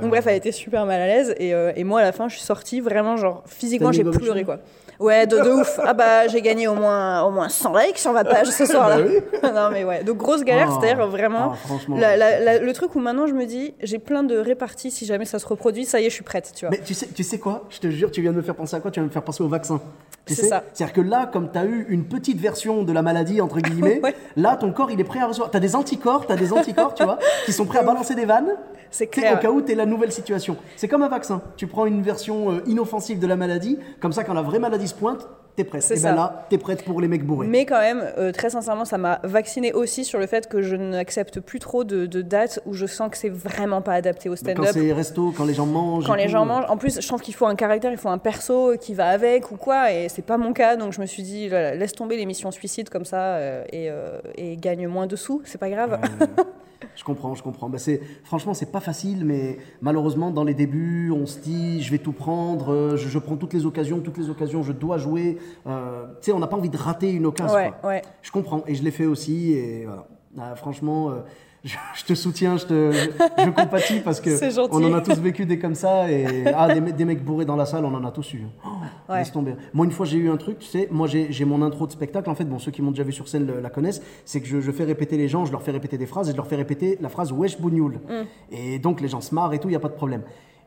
donc 0.00 0.08
bref, 0.10 0.26
elle 0.26 0.36
était 0.36 0.50
super 0.52 0.86
mal 0.86 0.98
à 0.98 1.06
l'aise. 1.06 1.34
Et, 1.38 1.52
euh, 1.52 1.72
et 1.76 1.84
moi, 1.84 2.00
à 2.00 2.04
la 2.04 2.12
fin, 2.12 2.28
je 2.28 2.36
suis 2.36 2.44
sortie 2.44 2.80
vraiment, 2.80 3.18
genre, 3.18 3.42
physiquement, 3.46 3.92
j'ai 3.92 4.02
pleuré, 4.02 4.44
quoi. 4.44 4.60
Ouais, 4.98 5.26
de, 5.26 5.36
de 5.38 5.50
ouf. 5.50 5.78
Ah 5.82 5.92
bah, 5.94 6.26
j'ai 6.28 6.40
gagné 6.42 6.68
au 6.68 6.74
moins, 6.74 7.22
au 7.24 7.30
moins 7.30 7.48
100 7.50 7.74
likes 7.76 7.98
sur 7.98 8.12
ma 8.12 8.24
page 8.24 8.46
ce 8.48 8.64
soir-là. 8.66 8.96
non, 9.42 9.68
mais 9.72 9.84
ouais. 9.84 10.04
Donc, 10.04 10.16
grosse 10.16 10.42
galère, 10.42 10.68
Ah. 10.70 10.78
c'est-à-dire 10.80 11.06
vraiment. 11.06 11.52
Ah, 11.52 11.56
franchement. 11.66 11.96
la- 11.98 12.16
la- 12.16 12.40
la- 12.40 12.58
le 12.60 12.72
truc 12.72 12.94
où 12.94 12.98
maintenant, 12.98 13.26
je 13.26 13.34
me 13.34 13.44
dis, 13.44 13.74
j'ai 13.82 13.98
plein 13.98 14.22
de 14.22 14.36
réparties 14.38 14.90
si 14.90 15.04
jamais 15.04 15.24
ça 15.26 15.38
se 15.38 15.46
reproduit, 15.46 15.84
ça 15.84 16.00
y 16.00 16.06
est, 16.06 16.10
je 16.10 16.14
suis 16.14 16.24
prête, 16.24 16.52
tu 16.54 16.64
vois. 16.66 16.70
Mais 16.70 16.80
tu 16.82 16.94
sais, 16.94 17.06
tu 17.14 17.22
sais 17.22 17.38
quoi? 17.38 17.64
Je 17.70 17.78
te 17.78 17.90
jure, 17.90 18.10
tu 18.10 18.22
viens 18.22 18.32
de 18.32 18.36
me 18.38 18.42
faire 18.42 18.54
penser 18.54 18.76
à 18.76 18.80
quoi? 18.80 18.90
Tu 18.90 19.00
viens 19.00 19.04
de 19.04 19.08
me 19.08 19.12
faire 19.12 19.22
penser 19.22 19.42
au 19.42 19.48
vaccin. 19.48 19.80
Tu 20.26 20.34
C'est 20.34 20.42
sais? 20.42 20.48
ça. 20.48 20.64
C'est-à-dire 20.72 20.94
que 20.94 21.00
là, 21.02 21.28
comme 21.30 21.50
tu 21.50 21.58
as 21.58 21.64
eu 21.64 21.86
une 21.88 22.04
petite 22.04 22.38
version 22.38 22.82
de 22.84 22.92
la 22.92 23.00
maladie, 23.02 23.40
entre 23.42 23.58
guillemets, 23.60 24.00
Ouais. 24.02 24.14
là, 24.36 24.56
ton 24.56 24.70
corps, 24.72 24.90
il 24.90 25.00
est 25.00 25.04
prêt 25.04 25.20
à 25.20 25.26
recevoir. 25.26 25.50
Tu 25.50 25.56
as 25.56 25.60
des 25.60 25.76
anticorps, 25.76 26.26
tu 26.26 26.32
as 26.32 26.36
des 26.36 26.52
anticorps, 26.54 26.94
tu 26.94 27.04
vois, 27.04 27.18
qui 27.46 27.52
sont 27.52 27.64
prêts 27.66 27.78
à 27.78 27.82
balancer 27.82 28.14
des 28.14 28.24
vannes. 28.26 28.54
C'est 28.92 29.06
clair. 29.10 29.34
Au 29.34 29.40
cas 29.40 29.50
où 29.50 29.60
tu 29.62 29.72
es 29.72 29.74
la 29.74 29.86
nouvelle 29.86 30.12
situation. 30.12 30.56
C'est 30.76 30.88
comme 30.88 31.02
un 31.02 31.08
vaccin. 31.08 31.42
Tu 31.56 31.66
prends 31.66 31.86
une 31.86 32.02
version 32.02 32.50
euh, 32.52 32.60
inoffensive 32.66 33.18
de 33.18 33.26
la 33.26 33.36
maladie, 33.36 33.78
comme 34.00 34.12
ça, 34.12 34.24
quand 34.24 34.34
la 34.34 34.42
vraie 34.42 34.58
maladie 34.58 34.88
se 34.88 34.94
pointe, 34.94 35.28
t'es 35.56 35.64
prête. 35.64 35.82
C'est 35.82 35.94
Et 35.94 35.98
ça. 35.98 36.10
ben 36.10 36.16
là, 36.16 36.46
t'es 36.48 36.58
prête 36.58 36.84
pour 36.84 37.00
les 37.00 37.08
mecs 37.08 37.26
bourrés. 37.26 37.46
Mais 37.48 37.66
quand 37.66 37.80
même, 37.80 38.04
euh, 38.18 38.30
très 38.30 38.50
sincèrement, 38.50 38.84
ça 38.84 38.98
m'a 38.98 39.18
vacciné 39.24 39.72
aussi 39.72 40.04
sur 40.04 40.18
le 40.20 40.26
fait 40.26 40.48
que 40.48 40.62
je 40.62 40.76
n'accepte 40.76 41.40
plus 41.40 41.58
trop 41.58 41.82
de, 41.82 42.06
de 42.06 42.22
dates 42.22 42.60
où 42.66 42.72
je 42.72 42.86
sens 42.86 43.10
que 43.10 43.16
c'est 43.18 43.28
vraiment 43.28 43.82
pas 43.82 43.94
adapté 43.94 44.28
au 44.28 44.34
Bah, 44.34 44.38
quand 44.54 44.62
stand-up. 44.62 44.70
c'est 44.72 44.92
resto, 44.92 45.34
quand 45.36 45.44
les 45.44 45.54
gens 45.54 45.66
mangent. 45.66 46.06
Quand 46.06 46.14
les 46.14 46.28
gens 46.28 46.44
mangent, 46.46 46.66
en 46.68 46.76
plus, 46.76 47.00
je 47.00 47.06
trouve 47.06 47.20
qu'il 47.20 47.34
faut 47.34 47.46
un 47.46 47.56
caractère, 47.56 47.90
il 47.90 47.98
faut 47.98 48.08
un 48.08 48.18
perso 48.18 48.74
qui 48.80 48.94
va 48.94 49.08
avec 49.08 49.50
ou 49.50 49.56
quoi, 49.56 49.92
et 49.92 50.08
c'est 50.08 50.22
pas 50.22 50.38
mon 50.38 50.52
cas, 50.52 50.76
donc 50.76 50.92
je 50.92 51.00
me 51.00 51.06
suis 51.06 51.24
dit, 51.24 51.48
laisse 51.48 51.92
tomber 51.92 52.16
l'émission 52.16 52.50
suicide 52.52 52.88
comme 52.88 53.04
ça 53.04 53.34
euh, 53.34 53.64
et, 53.72 53.90
euh, 53.90 54.18
et 54.36 54.56
gagne 54.56 54.86
moins 54.86 55.08
de 55.08 55.16
sous, 55.16 55.42
c'est 55.44 55.58
pas 55.58 55.68
grave. 55.70 55.98
Je 56.96 57.04
comprends, 57.04 57.34
je 57.34 57.42
comprends. 57.42 57.68
Bah, 57.68 57.78
c'est, 57.78 58.00
franchement, 58.24 58.54
c'est 58.54 58.70
pas 58.72 58.80
facile, 58.80 59.24
mais 59.24 59.58
malheureusement, 59.80 60.30
dans 60.30 60.44
les 60.44 60.54
débuts, 60.54 61.10
on 61.10 61.26
se 61.26 61.38
dit, 61.38 61.82
je 61.82 61.90
vais 61.90 61.98
tout 61.98 62.12
prendre, 62.12 62.72
euh, 62.72 62.96
je, 62.96 63.08
je 63.08 63.18
prends 63.18 63.36
toutes 63.36 63.52
les 63.52 63.66
occasions, 63.66 64.00
toutes 64.00 64.18
les 64.18 64.30
occasions, 64.30 64.62
je 64.62 64.72
dois 64.72 64.98
jouer. 64.98 65.38
Euh, 65.66 66.06
tu 66.20 66.26
sais, 66.26 66.32
on 66.32 66.38
n'a 66.38 66.46
pas 66.46 66.56
envie 66.56 66.70
de 66.70 66.76
rater 66.76 67.10
une 67.10 67.26
occasion. 67.26 67.54
Ouais, 67.54 67.72
ouais. 67.84 68.02
Je 68.22 68.30
comprends, 68.30 68.62
et 68.66 68.74
je 68.74 68.82
l'ai 68.82 68.90
fait 68.90 69.06
aussi, 69.06 69.52
et 69.52 69.84
voilà. 69.84 70.06
Ah, 70.38 70.54
franchement, 70.54 71.10
euh, 71.10 71.20
je, 71.64 71.76
je 71.94 72.04
te 72.04 72.14
soutiens, 72.14 72.56
je, 72.56 72.66
te, 72.66 72.92
je, 72.92 73.10
je 73.44 73.50
compatis 73.50 74.00
parce 74.00 74.20
que 74.20 74.30
on 74.72 74.84
en 74.84 74.94
a 74.94 75.00
tous 75.00 75.18
vécu 75.20 75.44
des 75.46 75.58
comme 75.58 75.74
ça, 75.74 76.10
et 76.10 76.44
ah, 76.54 76.72
des, 76.72 76.80
me- 76.80 76.92
des 76.92 77.04
mecs 77.04 77.22
bourrés 77.24 77.44
dans 77.44 77.56
la 77.56 77.66
salle, 77.66 77.84
on 77.84 77.94
en 77.94 78.04
a 78.04 78.10
tous 78.10 78.32
eu. 78.34 78.42
Oh, 78.64 78.68
Ouais. 79.08 79.18
Laisse 79.18 79.32
tomber. 79.32 79.54
Moi, 79.74 79.86
une 79.86 79.92
fois, 79.92 80.06
j'ai 80.06 80.18
eu 80.18 80.30
un 80.30 80.36
truc, 80.36 80.60
tu 80.60 80.66
sais, 80.66 80.86
moi, 80.90 81.06
j'ai 81.08 81.44
mon 81.44 81.62
intro 81.62 81.86
de 81.86 81.92
spectacle. 81.92 82.30
En 82.30 82.34
fait, 82.34 82.44
bon, 82.44 82.58
ceux 82.58 82.70
qui 82.70 82.80
m'ont 82.80 82.90
déjà 82.92 83.02
vu 83.02 83.12
sur 83.12 83.28
scène 83.28 83.46
le- 83.46 83.60
la 83.60 83.68
connaissent. 83.70 84.00
C'est 84.24 84.40
que 84.40 84.46
je, 84.46 84.60
je 84.60 84.70
fais 84.70 84.84
répéter 84.84 85.16
les 85.16 85.26
gens, 85.28 85.44
je 85.44 85.52
leur 85.52 85.62
fais 85.62 85.72
répéter 85.72 85.98
des 85.98 86.06
phrases 86.06 86.28
et 86.28 86.32
je 86.32 86.36
leur 86.36 86.46
fais 86.46 86.56
répéter 86.56 86.96
la 87.00 87.08
phrase 87.08 87.32
Wesh 87.32 87.60
Bougnoul. 87.60 87.94
Mm. 88.08 88.22
Et 88.52 88.78
donc, 88.78 89.00
les 89.00 89.08
gens 89.08 89.20
se 89.20 89.34
marrent 89.34 89.52
et 89.52 89.58
tout, 89.58 89.68
il 89.68 89.72
n'y 89.72 89.76
a 89.76 89.80
pas 89.80 89.88
de 89.88 89.94
problème. 89.94 90.22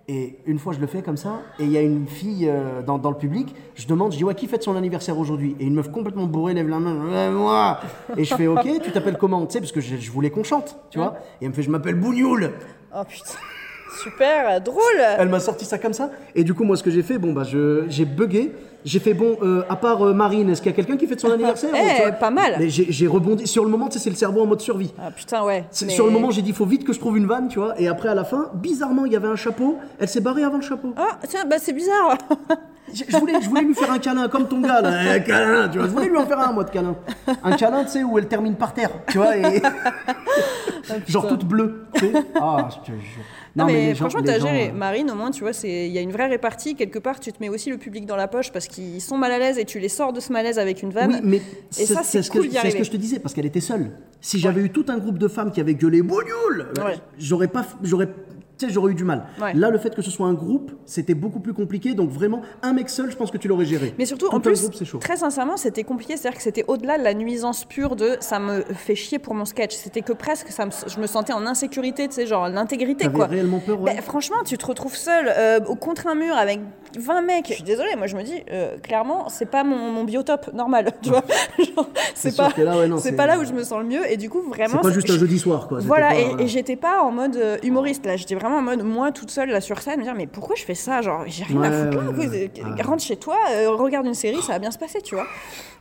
Et 0.09 0.37
une 0.45 0.59
fois, 0.59 0.73
je 0.73 0.79
le 0.79 0.87
fais 0.87 1.01
comme 1.01 1.15
ça, 1.15 1.39
et 1.59 1.63
il 1.63 1.71
y 1.71 1.77
a 1.77 1.81
une 1.81 2.07
fille 2.07 2.49
euh, 2.49 2.81
dans, 2.81 2.97
dans 2.97 3.09
le 3.09 3.15
public, 3.15 3.55
je 3.75 3.87
demande, 3.87 4.11
je 4.11 4.17
dis, 4.17 4.25
ouais, 4.25 4.35
qui 4.35 4.47
fête 4.47 4.61
son 4.61 4.75
anniversaire 4.75 5.17
aujourd'hui? 5.17 5.55
Et 5.61 5.65
une 5.65 5.75
meuf 5.75 5.89
complètement 5.91 6.25
bourrée 6.25 6.53
lève 6.53 6.67
la 6.67 6.79
main, 6.79 7.31
moi! 7.31 7.79
Et 8.17 8.25
je 8.25 8.35
fais, 8.35 8.47
ok, 8.47 8.67
tu 8.83 8.91
t'appelles 8.91 9.17
comment 9.17 9.45
Tu 9.45 9.53
sais, 9.53 9.59
parce 9.59 9.71
que 9.71 9.79
je, 9.79 9.95
je 9.95 10.11
voulais 10.11 10.29
qu'on 10.29 10.43
chante, 10.43 10.77
tu 10.89 10.97
vois. 10.99 11.15
Et 11.39 11.45
elle 11.45 11.49
me 11.51 11.53
fait, 11.53 11.63
je 11.63 11.69
m'appelle 11.69 11.95
Bougnoul 11.95 12.51
Oh 12.93 13.03
putain. 13.07 13.39
Super, 14.01 14.61
drôle. 14.61 14.81
Elle 15.17 15.29
m'a 15.29 15.39
sorti 15.39 15.65
ça 15.65 15.77
comme 15.77 15.93
ça. 15.93 16.09
Et 16.35 16.43
du 16.43 16.53
coup, 16.53 16.63
moi, 16.63 16.75
ce 16.77 16.83
que 16.83 16.91
j'ai 16.91 17.03
fait, 17.03 17.17
bon, 17.17 17.33
bah, 17.33 17.43
je- 17.43 17.83
j'ai 17.89 18.05
bugué. 18.05 18.51
J'ai 18.85 18.99
fait, 18.99 19.13
bon, 19.13 19.37
euh, 19.41 19.63
à 19.69 19.77
part 19.77 20.01
euh, 20.05 20.13
Marine, 20.13 20.49
est-ce 20.49 20.61
qu'il 20.61 20.69
y 20.69 20.73
a 20.73 20.75
quelqu'un 20.75 20.97
qui 20.97 21.07
fête 21.07 21.19
son 21.21 21.31
anniversaire 21.31 21.69
Eh, 21.73 21.95
Tu 21.95 22.01
vois 22.01 22.11
pas 22.11 22.31
mal. 22.31 22.55
Mais 22.59 22.67
j'ai 22.69 22.87
j'ai 22.89 23.07
rebondi. 23.07 23.47
Sur 23.47 23.63
le 23.63 23.69
moment, 23.69 23.87
tu 23.87 23.93
sais, 23.93 24.03
c'est 24.03 24.09
le 24.09 24.15
cerveau 24.17 24.41
en 24.41 24.45
mode 24.45 24.59
survie. 24.59 24.93
Ah 25.01 25.09
putain, 25.11 25.43
ouais. 25.45 25.63
C'est- 25.71 25.85
mais- 25.85 25.91
Sur 25.93 26.05
le 26.05 26.11
moment, 26.11 26.31
j'ai 26.31 26.41
dit, 26.41 26.49
il 26.49 26.55
faut 26.55 26.65
vite 26.65 26.83
que 26.85 26.91
je 26.91 26.99
trouve 26.99 27.17
une 27.17 27.25
vanne, 27.25 27.47
tu 27.47 27.59
vois. 27.59 27.79
Et 27.79 27.87
après, 27.87 28.09
à 28.09 28.15
la 28.15 28.25
fin, 28.25 28.49
bizarrement, 28.55 29.05
il 29.05 29.13
y 29.13 29.15
avait 29.15 29.29
un 29.29 29.37
chapeau. 29.37 29.77
Elle 29.99 30.09
s'est 30.09 30.19
barrée 30.19 30.43
avant 30.43 30.57
le 30.57 30.63
chapeau. 30.63 30.93
Ah, 30.97 31.17
tiens, 31.29 31.45
bah 31.49 31.55
c'est 31.59 31.73
bizarre. 31.73 32.17
Je, 32.93 33.03
je 33.07 33.17
voulais, 33.17 33.33
je 33.41 33.49
voulais 33.49 33.61
lui 33.63 33.73
faire 33.73 33.89
un 33.91 33.97
câlin, 33.97 34.27
comme 34.27 34.47
ton 34.47 34.59
gars, 34.59 34.79
là. 34.81 34.89
Un 35.15 35.19
câlin, 35.19 35.67
tu 35.69 35.79
vois. 35.79 35.87
Je 35.87 35.91
voulais 35.93 36.09
lui 36.09 36.17
en 36.17 36.27
faire 36.27 36.39
un, 36.39 36.51
moi, 36.51 36.63
de 36.63 36.69
câlin. 36.69 36.95
Un 37.43 37.55
câlin, 37.55 37.85
tu 37.85 37.89
sais, 37.91 38.03
où 38.03 38.19
elle 38.19 38.27
termine 38.27 38.53
par 38.55 38.71
terre, 38.73 38.91
tu 39.07 39.17
vois. 39.17 39.35
Et... 39.35 39.61
Genre 41.07 41.27
toute 41.27 41.45
bleue. 41.45 41.85
Ah, 42.35 42.69
je 42.71 42.91
te 42.91 42.97
jure. 42.97 43.23
Non, 43.55 43.65
mais, 43.65 43.87
les 43.87 43.95
franchement, 43.95 44.21
les 44.21 44.25
t'as 44.25 44.39
gens, 44.39 44.47
géré. 44.47 44.69
euh, 44.69 44.73
Marine, 44.73 45.11
au 45.11 45.15
moins, 45.15 45.29
tu 45.29 45.41
vois, 45.43 45.53
c'est- 45.53 45.85
il 45.87 45.91
y 45.93 45.97
a 45.99 46.01
une 46.01 46.11
vraie 46.11 46.25
répartie. 46.27 46.75
Quelque 46.75 46.97
part, 46.97 47.19
tu 47.19 47.31
te 47.31 47.37
mets 47.39 47.49
aussi 47.49 47.69
le 47.69 47.77
public 47.77 48.05
dans 48.07 48.15
la 48.15 48.27
poche 48.27 48.51
parce 48.51 48.67
qu'ils 48.67 48.99
sont 48.99 49.17
mal 49.17 49.31
à 49.31 49.37
l'aise 49.37 49.59
et 49.59 49.65
tu 49.65 49.77
les 49.79 49.89
sors 49.89 50.11
de 50.11 50.19
ce 50.19 50.33
malaise 50.33 50.57
avec 50.57 50.81
une 50.81 50.89
vanne. 50.89 51.11
Oui, 51.13 51.19
mais 51.23 51.41
Et 51.79 51.85
ça, 51.85 52.01
c'est 52.03 52.23
ce 52.23 52.31
cool 52.31 52.49
c'est 52.51 52.71
ce 52.71 52.75
que 52.75 52.83
je 52.83 52.89
te 52.91 52.97
disais, 52.97 53.19
parce 53.19 53.35
qu'elle 53.35 53.45
était 53.45 53.61
seule. 53.61 53.91
Si 54.21 54.39
j'avais 54.39 54.61
eu 54.61 54.71
tout 54.71 54.85
un 54.87 54.97
groupe 54.97 55.19
de 55.19 55.27
femmes 55.27 55.51
qui 55.51 55.61
avaient 55.61 55.75
gueulé 55.75 56.01
Bougnoul, 56.01 56.67
Ouais. 56.83 56.95
j'aurais 57.19 57.47
pas, 57.47 57.63
j'aurais, 57.83 58.09
tu 58.57 58.67
sais, 58.67 58.71
j'aurais 58.71 58.91
eu 58.91 58.95
du 58.95 59.03
mal. 59.03 59.25
Ouais. 59.41 59.53
Là, 59.53 59.69
le 59.69 59.77
fait 59.77 59.95
que 59.95 60.01
ce 60.01 60.11
soit 60.11 60.27
un 60.27 60.33
groupe, 60.33 60.71
c'était 60.85 61.15
beaucoup 61.15 61.39
plus 61.39 61.53
compliqué. 61.53 61.93
Donc 61.95 62.09
vraiment, 62.11 62.41
un 62.61 62.73
mec 62.73 62.89
seul, 62.89 63.09
je 63.11 63.15
pense 63.15 63.31
que 63.31 63.37
tu 63.37 63.47
l'aurais 63.47 63.65
géré. 63.65 63.93
Mais 63.97 64.05
surtout, 64.05 64.29
Tout 64.29 64.35
en 64.35 64.39
plus, 64.39 64.61
groupe, 64.61 64.75
c'est 64.75 64.85
chaud. 64.85 64.99
très 64.99 65.17
sincèrement, 65.17 65.57
c'était 65.57 65.83
compliqué. 65.83 66.17
C'est-à-dire 66.17 66.37
que 66.37 66.43
c'était 66.43 66.63
au-delà 66.67 66.97
de 66.97 67.03
la 67.03 67.13
nuisance 67.13 67.65
pure 67.65 67.95
de 67.95 68.17
ça 68.19 68.39
me 68.39 68.61
fait 68.73 68.95
chier 68.95 69.17
pour 69.19 69.33
mon 69.33 69.45
sketch. 69.45 69.75
C'était 69.75 70.01
que 70.01 70.13
presque, 70.13 70.49
ça 70.49 70.65
me- 70.65 70.71
je 70.87 70.99
me 70.99 71.07
sentais 71.07 71.33
en 71.33 71.45
insécurité, 71.47 72.07
tu 72.07 72.15
sais, 72.15 72.25
genre 72.27 72.47
l'intégrité, 72.49 73.09
quoi. 73.09 73.25
réellement 73.25 73.59
peur, 73.59 73.81
ouais? 73.81 73.95
Ben, 73.95 74.01
franchement, 74.01 74.37
tu 74.45 74.57
te 74.57 74.65
retrouves 74.65 74.95
seul 74.95 75.31
euh, 75.35 75.59
au 75.67 75.75
contre 75.75 76.07
un 76.07 76.15
mur 76.15 76.35
avec 76.35 76.59
20 76.97 77.21
mecs. 77.21 77.47
Je 77.49 77.53
suis 77.53 77.63
désolée, 77.63 77.95
moi 77.97 78.07
je 78.07 78.15
me 78.15 78.23
dis, 78.23 78.41
euh, 78.51 78.77
clairement, 78.79 79.29
c'est 79.29 79.45
pas 79.49 79.63
mon, 79.63 79.91
mon 79.91 80.03
biotope 80.03 80.51
normal, 80.53 80.91
tu 81.01 81.09
vois. 81.09 81.23
C'est 82.15 82.35
pas, 82.37 82.49
là, 82.57 82.77
ouais, 82.77 82.87
non, 82.87 82.97
c'est 82.97 83.09
c'est- 83.09 83.15
pas 83.15 83.25
là 83.27 83.37
où 83.37 83.43
je 83.43 83.51
me 83.51 83.63
sens 83.63 83.79
le 83.79 83.85
mieux. 83.85 84.09
Et 84.09 84.15
du 84.17 84.29
coup, 84.29 84.41
vraiment. 84.47 84.75
C'est 84.81 84.87
pas 84.89 84.93
juste 84.93 85.09
un 85.09 85.13
je- 85.13 85.19
jeudi 85.19 85.39
soir, 85.39 85.67
quoi. 85.67 85.79
Voilà, 85.81 86.09
pas, 86.09 86.15
et, 86.15 86.25
voilà. 86.25 86.43
et 86.43 86.47
j'étais 86.47 86.75
pas 86.77 87.01
en 87.03 87.11
mode 87.11 87.35
euh, 87.35 87.57
humoriste 87.63 88.05
là, 88.05 88.15
j'étais 88.15 88.35
vraiment 88.35 88.57
en 88.57 88.61
mode 88.61 88.83
moi 88.83 89.11
toute 89.11 89.29
seule 89.29 89.49
là 89.49 89.59
sur 89.59 89.81
scène, 89.81 89.99
me 89.99 90.03
dire 90.03 90.13
mais 90.15 90.27
pourquoi 90.27 90.55
je 90.55 90.63
fais 90.63 90.75
ça 90.75 91.01
Genre 91.01 91.23
j'ai 91.27 91.43
rien 91.43 91.61
à 91.63 91.71
foutre 91.71 91.97
là, 91.97 92.09
ouais, 92.11 92.15
quoi. 92.15 92.69
ouais. 92.75 92.81
Rentre 92.83 93.03
chez 93.03 93.17
toi, 93.17 93.35
euh, 93.51 93.71
regarde 93.71 94.05
une 94.05 94.13
série, 94.13 94.41
ça 94.41 94.53
va 94.53 94.59
bien 94.59 94.71
se 94.71 94.77
passer, 94.77 95.01
tu 95.01 95.15
vois. 95.15 95.25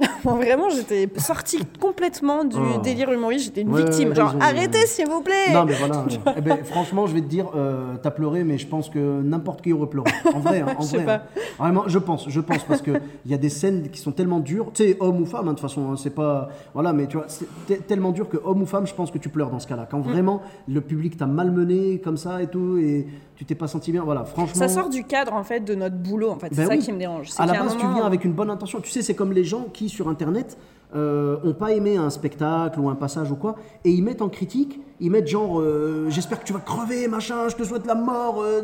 Bon, 0.25 0.35
vraiment, 0.35 0.69
j'étais 0.71 1.09
sortie 1.19 1.59
complètement 1.81 2.45
du 2.45 2.57
Oh. 2.57 2.79
délire 2.81 3.13
humoriste, 3.13 3.47
j'étais 3.47 3.61
une 3.63 3.73
Ouais, 3.73 3.83
victime. 3.85 4.09
ouais, 4.11 4.15
Genre 4.15 4.35
arrêtez 4.41 4.87
s'il 4.87 5.07
vous 5.09 5.21
plaît 5.21 5.53
Non 5.53 5.65
mais 5.65 5.75
voilà. 5.75 6.05
eh 6.37 6.41
ben, 6.41 6.59
franchement, 6.65 7.07
je 7.07 7.15
vais 7.15 7.21
te 7.21 7.27
dire, 7.27 7.51
euh, 7.55 7.95
t'as 8.03 8.11
pleuré, 8.11 8.43
mais 8.45 8.57
je 8.59 8.67
pense 8.67 8.89
que 8.89 8.99
n'importe 9.23 9.63
qui 9.63 9.73
aurait 9.73 9.89
pleuré. 9.89 10.11
En 10.35 10.39
vrai, 10.41 10.61
hein, 10.61 10.75
en 10.79 10.83
Je 10.83 10.97
sais 11.03 11.07
vrai. 11.07 11.19
pas. 11.35 11.41
Vraiment, 11.65 11.85
je 11.87 11.99
pense, 11.99 12.29
je 12.29 12.41
pense 12.41 12.63
parce 12.65 12.83
que 12.83 12.93
il 13.25 13.31
y 13.31 13.35
a 13.35 13.39
des 13.39 13.49
scènes 13.49 13.89
qui 13.91 14.01
sont 14.01 14.13
tellement 14.13 14.41
dures. 14.41 14.71
Tu 14.75 14.83
sais, 14.85 14.97
homme 15.01 15.21
ou 15.23 15.27
femme, 15.27 15.49
hein, 15.49 15.53
de 15.53 15.59
toute 15.59 15.61
façon, 15.61 15.93
hein, 15.93 15.97
c'est 15.97 16.15
pas, 16.15 16.49
voilà, 16.75 16.93
mais 16.93 17.07
tu 17.07 17.17
vois, 17.17 17.27
c'est 17.29 17.47
te- 17.67 17.83
tellement 17.83 18.11
dur 18.13 18.29
que 18.29 18.39
homme 18.45 18.63
ou 18.63 18.67
femme, 18.67 18.87
je 18.87 18.95
pense 18.95 19.11
que 19.11 19.19
tu 19.19 19.29
pleures 19.29 19.51
dans 19.51 19.59
ce 19.61 19.67
cas-là. 19.67 19.87
Quand 19.91 19.99
Mm. 19.99 20.11
vraiment 20.13 20.43
le 20.69 20.81
public 20.81 21.17
t'a 21.17 21.27
malmené 21.27 21.99
comme 22.01 22.17
ça 22.17 22.43
et 22.43 22.47
tout, 22.47 22.79
et 22.79 23.07
tu 23.37 23.45
t'es 23.45 23.55
pas 23.55 23.67
senti 23.69 23.93
bien, 23.93 24.03
voilà. 24.05 24.25
Franchement. 24.25 24.55
Ça 24.55 24.69
sort 24.69 24.89
du 24.89 25.05
cadre 25.05 25.33
en 25.35 25.43
fait 25.45 25.61
de 25.61 25.75
notre 25.75 25.97
boulot 25.97 26.31
en 26.31 26.37
fait, 26.37 26.49
c'est 26.53 26.57
Ben 26.63 26.67
ça 26.69 26.73
oui. 26.75 26.79
qui 26.81 26.93
me 26.93 26.99
dérange. 26.99 27.29
À 27.39 27.47
la 27.47 27.55
base, 27.55 27.77
tu 27.77 27.87
viens 27.87 28.05
avec 28.05 28.25
une 28.25 28.33
bonne 28.33 28.51
intention. 28.51 28.81
Tu 28.81 28.91
sais, 28.91 29.03
c'est 29.03 29.15
comme 29.15 29.33
les 29.33 29.45
gens 29.45 29.67
qui, 29.73 29.89
sur 29.89 30.09
Internet, 30.09 30.57
euh, 30.95 31.37
ont 31.43 31.55
pas 31.55 31.73
aimé 31.73 31.97
un 31.97 32.11
spectacle 32.11 32.79
ou 32.79 32.89
un 32.91 32.95
passage 32.95 33.31
ou 33.31 33.37
quoi, 33.37 33.57
et 33.85 33.91
ils 33.91 34.03
mettent 34.03 34.21
en 34.21 34.29
critique, 34.29 34.79
ils 35.01 35.11
mettent 35.11 35.27
genre, 35.27 35.59
euh, 35.59 36.07
j'espère 36.11 36.39
que 36.41 36.45
tu 36.45 36.53
vas 36.53 36.61
crever, 36.61 37.09
machin, 37.09 37.49
je 37.49 37.57
te 37.57 37.63
souhaite 37.65 37.87
la 37.87 37.95
mort. 37.95 38.41
euh, 38.43 38.61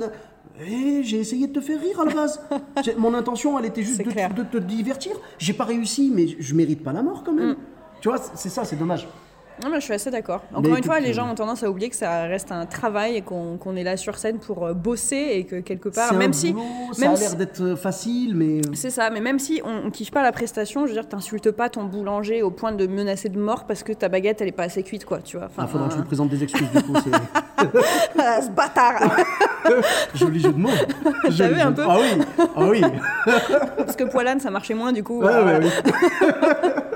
et 0.60 1.02
j'ai 1.02 1.18
essayé 1.18 1.46
de 1.46 1.52
te 1.52 1.60
faire 1.60 1.80
rire 1.80 2.00
à 2.00 2.04
la 2.04 2.14
base. 2.14 2.40
Mon 2.98 3.14
intention, 3.14 3.58
elle 3.58 3.66
était 3.66 3.82
juste 3.82 4.02
de, 4.02 4.42
te 4.42 4.58
divertir. 4.58 5.12
J'ai 5.38 5.52
pas 5.52 5.64
réussi, 5.64 6.10
mais 6.14 6.26
je 6.38 6.54
mérite 6.54 6.82
pas 6.82 6.92
la 6.92 7.02
mort 7.02 7.22
quand 7.24 7.32
Mm. 7.32 7.36
même. 7.38 7.56
Tu 8.00 8.08
vois, 8.08 8.18
c'est 8.34 8.48
ça, 8.48 8.64
c'est 8.64 8.76
dommage. 8.76 9.08
Non, 9.64 9.70
mais 9.70 9.80
je 9.80 9.86
suis 9.86 9.92
assez 9.94 10.12
d'accord. 10.12 10.44
Encore 10.52 10.70
Mais 10.70 10.78
une 10.78 10.84
fois, 10.84 11.00
les 11.00 11.12
gens 11.12 11.26
euh, 11.26 11.32
ont 11.32 11.34
tendance 11.34 11.64
à 11.64 11.68
oublier 11.70 11.90
que 11.90 11.96
ça 11.96 12.22
reste 12.26 12.52
un 12.52 12.64
travail 12.64 13.16
et 13.16 13.22
qu'on 13.22 13.74
est 13.74 13.82
là 13.82 13.96
sur 13.96 14.16
scène 14.16 14.38
pour 14.38 14.64
euh, 14.64 14.72
bosser 14.72 15.30
et 15.32 15.46
que 15.46 15.56
quelque 15.58 15.88
part, 15.88 16.12
un 16.12 16.16
même 16.16 16.32
si, 16.32 16.52
boulot, 16.52 16.64
ça 16.92 17.00
même 17.00 17.10
a 17.10 17.16
si- 17.16 17.22
l'air 17.24 17.34
d'être 17.34 17.60
euh, 17.60 17.74
facile, 17.74 18.36
mais 18.36 18.60
C'est 18.72 18.90
ça, 18.90 19.10
mais 19.10 19.20
même 19.20 19.40
si 19.40 19.60
on, 19.64 19.90
kiffe 19.90 20.12
pas 20.12 20.22
la 20.22 20.30
prestation, 20.30 20.82
je 20.86 20.92
veux 20.92 21.00
dire, 21.00 21.08
t'insultes 21.08 21.50
pas 21.50 21.68
ton 21.70 21.82
boulanger 21.82 22.40
au 22.42 22.52
point 22.52 22.70
de 22.70 22.86
menacer 22.86 23.30
de 23.30 23.38
mort 23.40 23.64
parce 23.66 23.82
que 23.82 23.92
ta 23.92 24.08
baguette 24.08 24.40
elle 24.40 24.46
est 24.48 24.52
pas 24.52 24.62
assez 24.62 24.84
cuite, 24.84 25.04
quoi, 25.04 25.18
tu 25.22 25.36
vois. 25.38 25.46
Enfin, 25.46 25.64
il 25.64 25.68
faudra 25.68 25.88
que 25.88 25.94
je 25.94 25.98
lui 25.98 26.06
présente 26.06 26.28
des 26.28 26.40
excuses 26.44 26.70
du 26.70 26.82
coup. 26.84 26.92
ah, 27.58 28.40
ce 28.42 28.50
bâtard 28.50 29.00
Joli 30.14 30.40
jeu 30.40 30.52
de 30.52 30.58
mots. 30.58 30.70
T'as 31.36 31.48
vu 31.48 31.60
un 31.60 31.72
peu 31.72 31.84
Ah 31.88 31.96
oui, 32.00 32.22
ah 32.38 32.64
oui. 32.64 32.82
Parce 33.76 33.96
que 33.96 34.04
poilane, 34.04 34.40
ça 34.40 34.50
marchait 34.50 34.74
moins, 34.74 34.92
du 34.92 35.02
coup. 35.02 35.20
Ouais, 35.20 35.32
euh, 35.32 35.44
ouais, 35.44 35.60
voilà. 35.60 35.66
oui. 35.66 36.82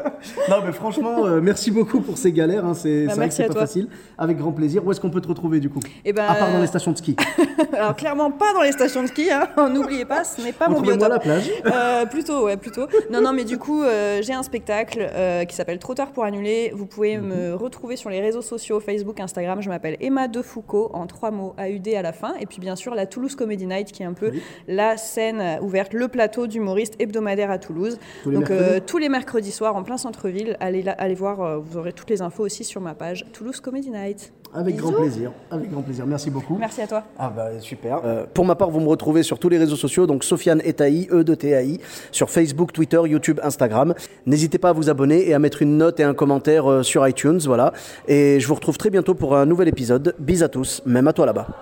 non, 0.50 0.57
mais 0.64 0.73
franchement, 0.73 1.26
euh, 1.26 1.41
merci 1.41 1.71
beaucoup 1.71 2.00
pour 2.00 2.19
ces 2.19 2.33
galères. 2.33 2.64
hein, 2.64 2.75
c'est 2.75 3.05
Bah, 3.07 3.11
c'est 3.12 3.17
vrai 3.17 3.29
que 3.29 3.35
c'est 3.35 3.47
pas 3.47 3.52
toi. 3.52 3.61
facile. 3.62 3.88
Avec 4.19 4.38
grand 4.38 4.52
plaisir. 4.52 4.85
Où 4.87 4.91
est-ce 4.93 5.00
qu'on 5.00 5.11
peut 5.11 5.21
te 5.21 5.29
retrouver 5.29 5.61
du 5.61 5.69
coup? 5.71 5.81
Eh 6.05 6.12
ben, 6.12 6.25
À 6.29 6.35
part 6.35 6.52
dans 6.52 6.61
les 6.61 6.67
stations 6.67 6.93
de 6.93 6.99
ski. 6.99 7.17
Alors, 7.73 7.97
clairement 7.97 8.31
pas 8.31 8.52
dans 8.55 8.62
les 8.62 8.73
stations 8.73 9.02
de 9.02 9.09
ski, 9.09 9.31
hein. 9.31 9.49
n'oubliez 9.73 10.05
pas, 10.05 10.25
ce 10.25 10.41
n'est 10.43 10.52
pas 10.52 10.69
mon 10.69 10.76
Retrouvez-moi 10.76 11.07
à 11.07 11.09
la 11.09 11.19
biotope. 11.19 11.43
plage. 11.62 11.75
Euh, 11.75 12.07
plutôt, 12.07 12.45
ouais, 12.45 12.57
plutôt. 12.57 12.87
Non, 13.11 13.21
non, 13.21 13.33
mais 13.33 13.45
du 13.45 13.59
coup, 13.59 13.83
euh, 13.83 14.21
j'ai 14.23 14.33
un 14.33 14.43
spectacle 14.43 15.11
qui 15.49 15.55
s'appelle 15.55 15.79
Trop 15.79 15.95
tard 15.95 16.12
pour 16.12 16.25
annuler. 16.25 16.73
Vous 16.75 16.87
pouvez 16.87 17.17
Mhm. 17.17 17.26
me 17.26 17.55
retrouver 17.55 17.97
sur 17.97 18.11
les 18.11 18.21
réseaux 18.21 18.43
sociaux, 18.43 18.81
Facebook, 18.81 19.21
Instagram. 19.21 19.61
Je 19.62 19.69
m'appelle 19.69 19.97
Emma 20.00 20.29
De 20.29 20.43
Foucault, 20.43 20.91
en 20.95 21.07
trois 21.07 21.31
mots, 21.31 21.55
AUD 21.59 21.88
à 21.95 22.02
la 22.02 22.12
fin. 22.12 22.35
Et 22.41 22.47
puis, 22.47 22.61
bien 22.61 22.76
sûr, 22.76 22.95
la 22.95 23.07
Toulouse 23.07 23.35
Comedy 23.35 23.67
Night, 23.67 23.93
qui 23.93 24.02
est 24.02 24.07
un 24.07 24.12
peu 24.12 24.31
Oui. 24.33 24.43
la 24.69 24.97
scène 24.97 25.59
ouverte, 25.62 25.93
le 25.95 26.09
plateau 26.09 26.47
d'humoristes 26.47 26.95
hebdomadaire 27.00 27.50
à 27.50 27.59
Toulouse. 27.59 27.99
Tous 28.23 28.31
Donc, 28.31 28.50
tous 28.87 28.99
les 28.99 29.09
mercredis 29.09 29.50
soirs, 29.52 29.76
en 29.76 29.83
plein 29.83 29.97
centre-ville. 30.12 30.57
Allez, 30.61 30.83
là- 30.83 30.95
allez 30.99 31.14
voir, 31.14 31.40
euh, 31.40 31.59
vous 31.59 31.78
aurez 31.78 31.92
toutes 31.92 32.11
les 32.11 32.21
infos 32.23 32.45
aussi 32.45 32.64
sur 32.64 32.81
ma 32.81 32.95
page 32.95 33.25
Toulouse 33.33 33.61
Comedy 33.61 33.90
Night. 33.90 34.33
Avec 34.54 34.76
grand 34.76 34.92
plaisir. 34.92 35.33
Avec 35.50 35.71
grand 35.71 35.81
plaisir. 35.81 36.04
Merci 36.07 36.31
beaucoup. 36.31 36.59
Merci 36.59 36.83
à 36.83 36.87
toi. 36.87 37.02
Ah 37.19 37.33
bah 37.35 37.59
super. 37.61 38.02
Euh, 38.04 38.26
pour 38.35 38.45
ma 38.45 38.54
part, 38.54 38.71
vous 38.71 38.81
me 38.81 38.88
retrouvez 38.88 39.23
sur 39.23 39.38
tous 39.38 39.49
les 39.49 39.57
réseaux 39.57 39.76
sociaux, 39.76 40.07
donc 40.07 40.25
Sofiane 40.25 40.61
Etaï, 40.62 41.09
E 41.11 41.25
de 41.25 41.35
TAI, 41.35 41.81
sur 42.11 42.28
Facebook, 42.28 42.71
Twitter, 42.73 43.00
YouTube, 43.07 43.40
Instagram. 43.42 43.95
N'hésitez 44.26 44.59
pas 44.59 44.69
à 44.69 44.73
vous 44.75 44.90
abonner 44.90 45.26
et 45.26 45.33
à 45.33 45.38
mettre 45.38 45.62
une 45.62 45.78
note 45.78 46.00
et 46.00 46.04
un 46.04 46.12
commentaire 46.12 46.71
euh, 46.71 46.83
sur 46.83 47.09
iTunes, 47.09 47.40
voilà. 47.47 47.73
Et 48.09 48.40
je 48.40 48.47
vous 48.47 48.54
retrouve 48.54 48.76
très 48.76 48.90
bientôt 48.90 49.14
pour 49.14 49.35
un 49.37 49.47
nouvel 49.47 49.69
épisode. 49.69 50.14
Bis 50.19 50.42
à 50.42 50.50
tous, 50.50 50.83
même 50.85 51.09
à 51.09 51.14
toi 51.14 51.25
là-bas. 51.25 51.62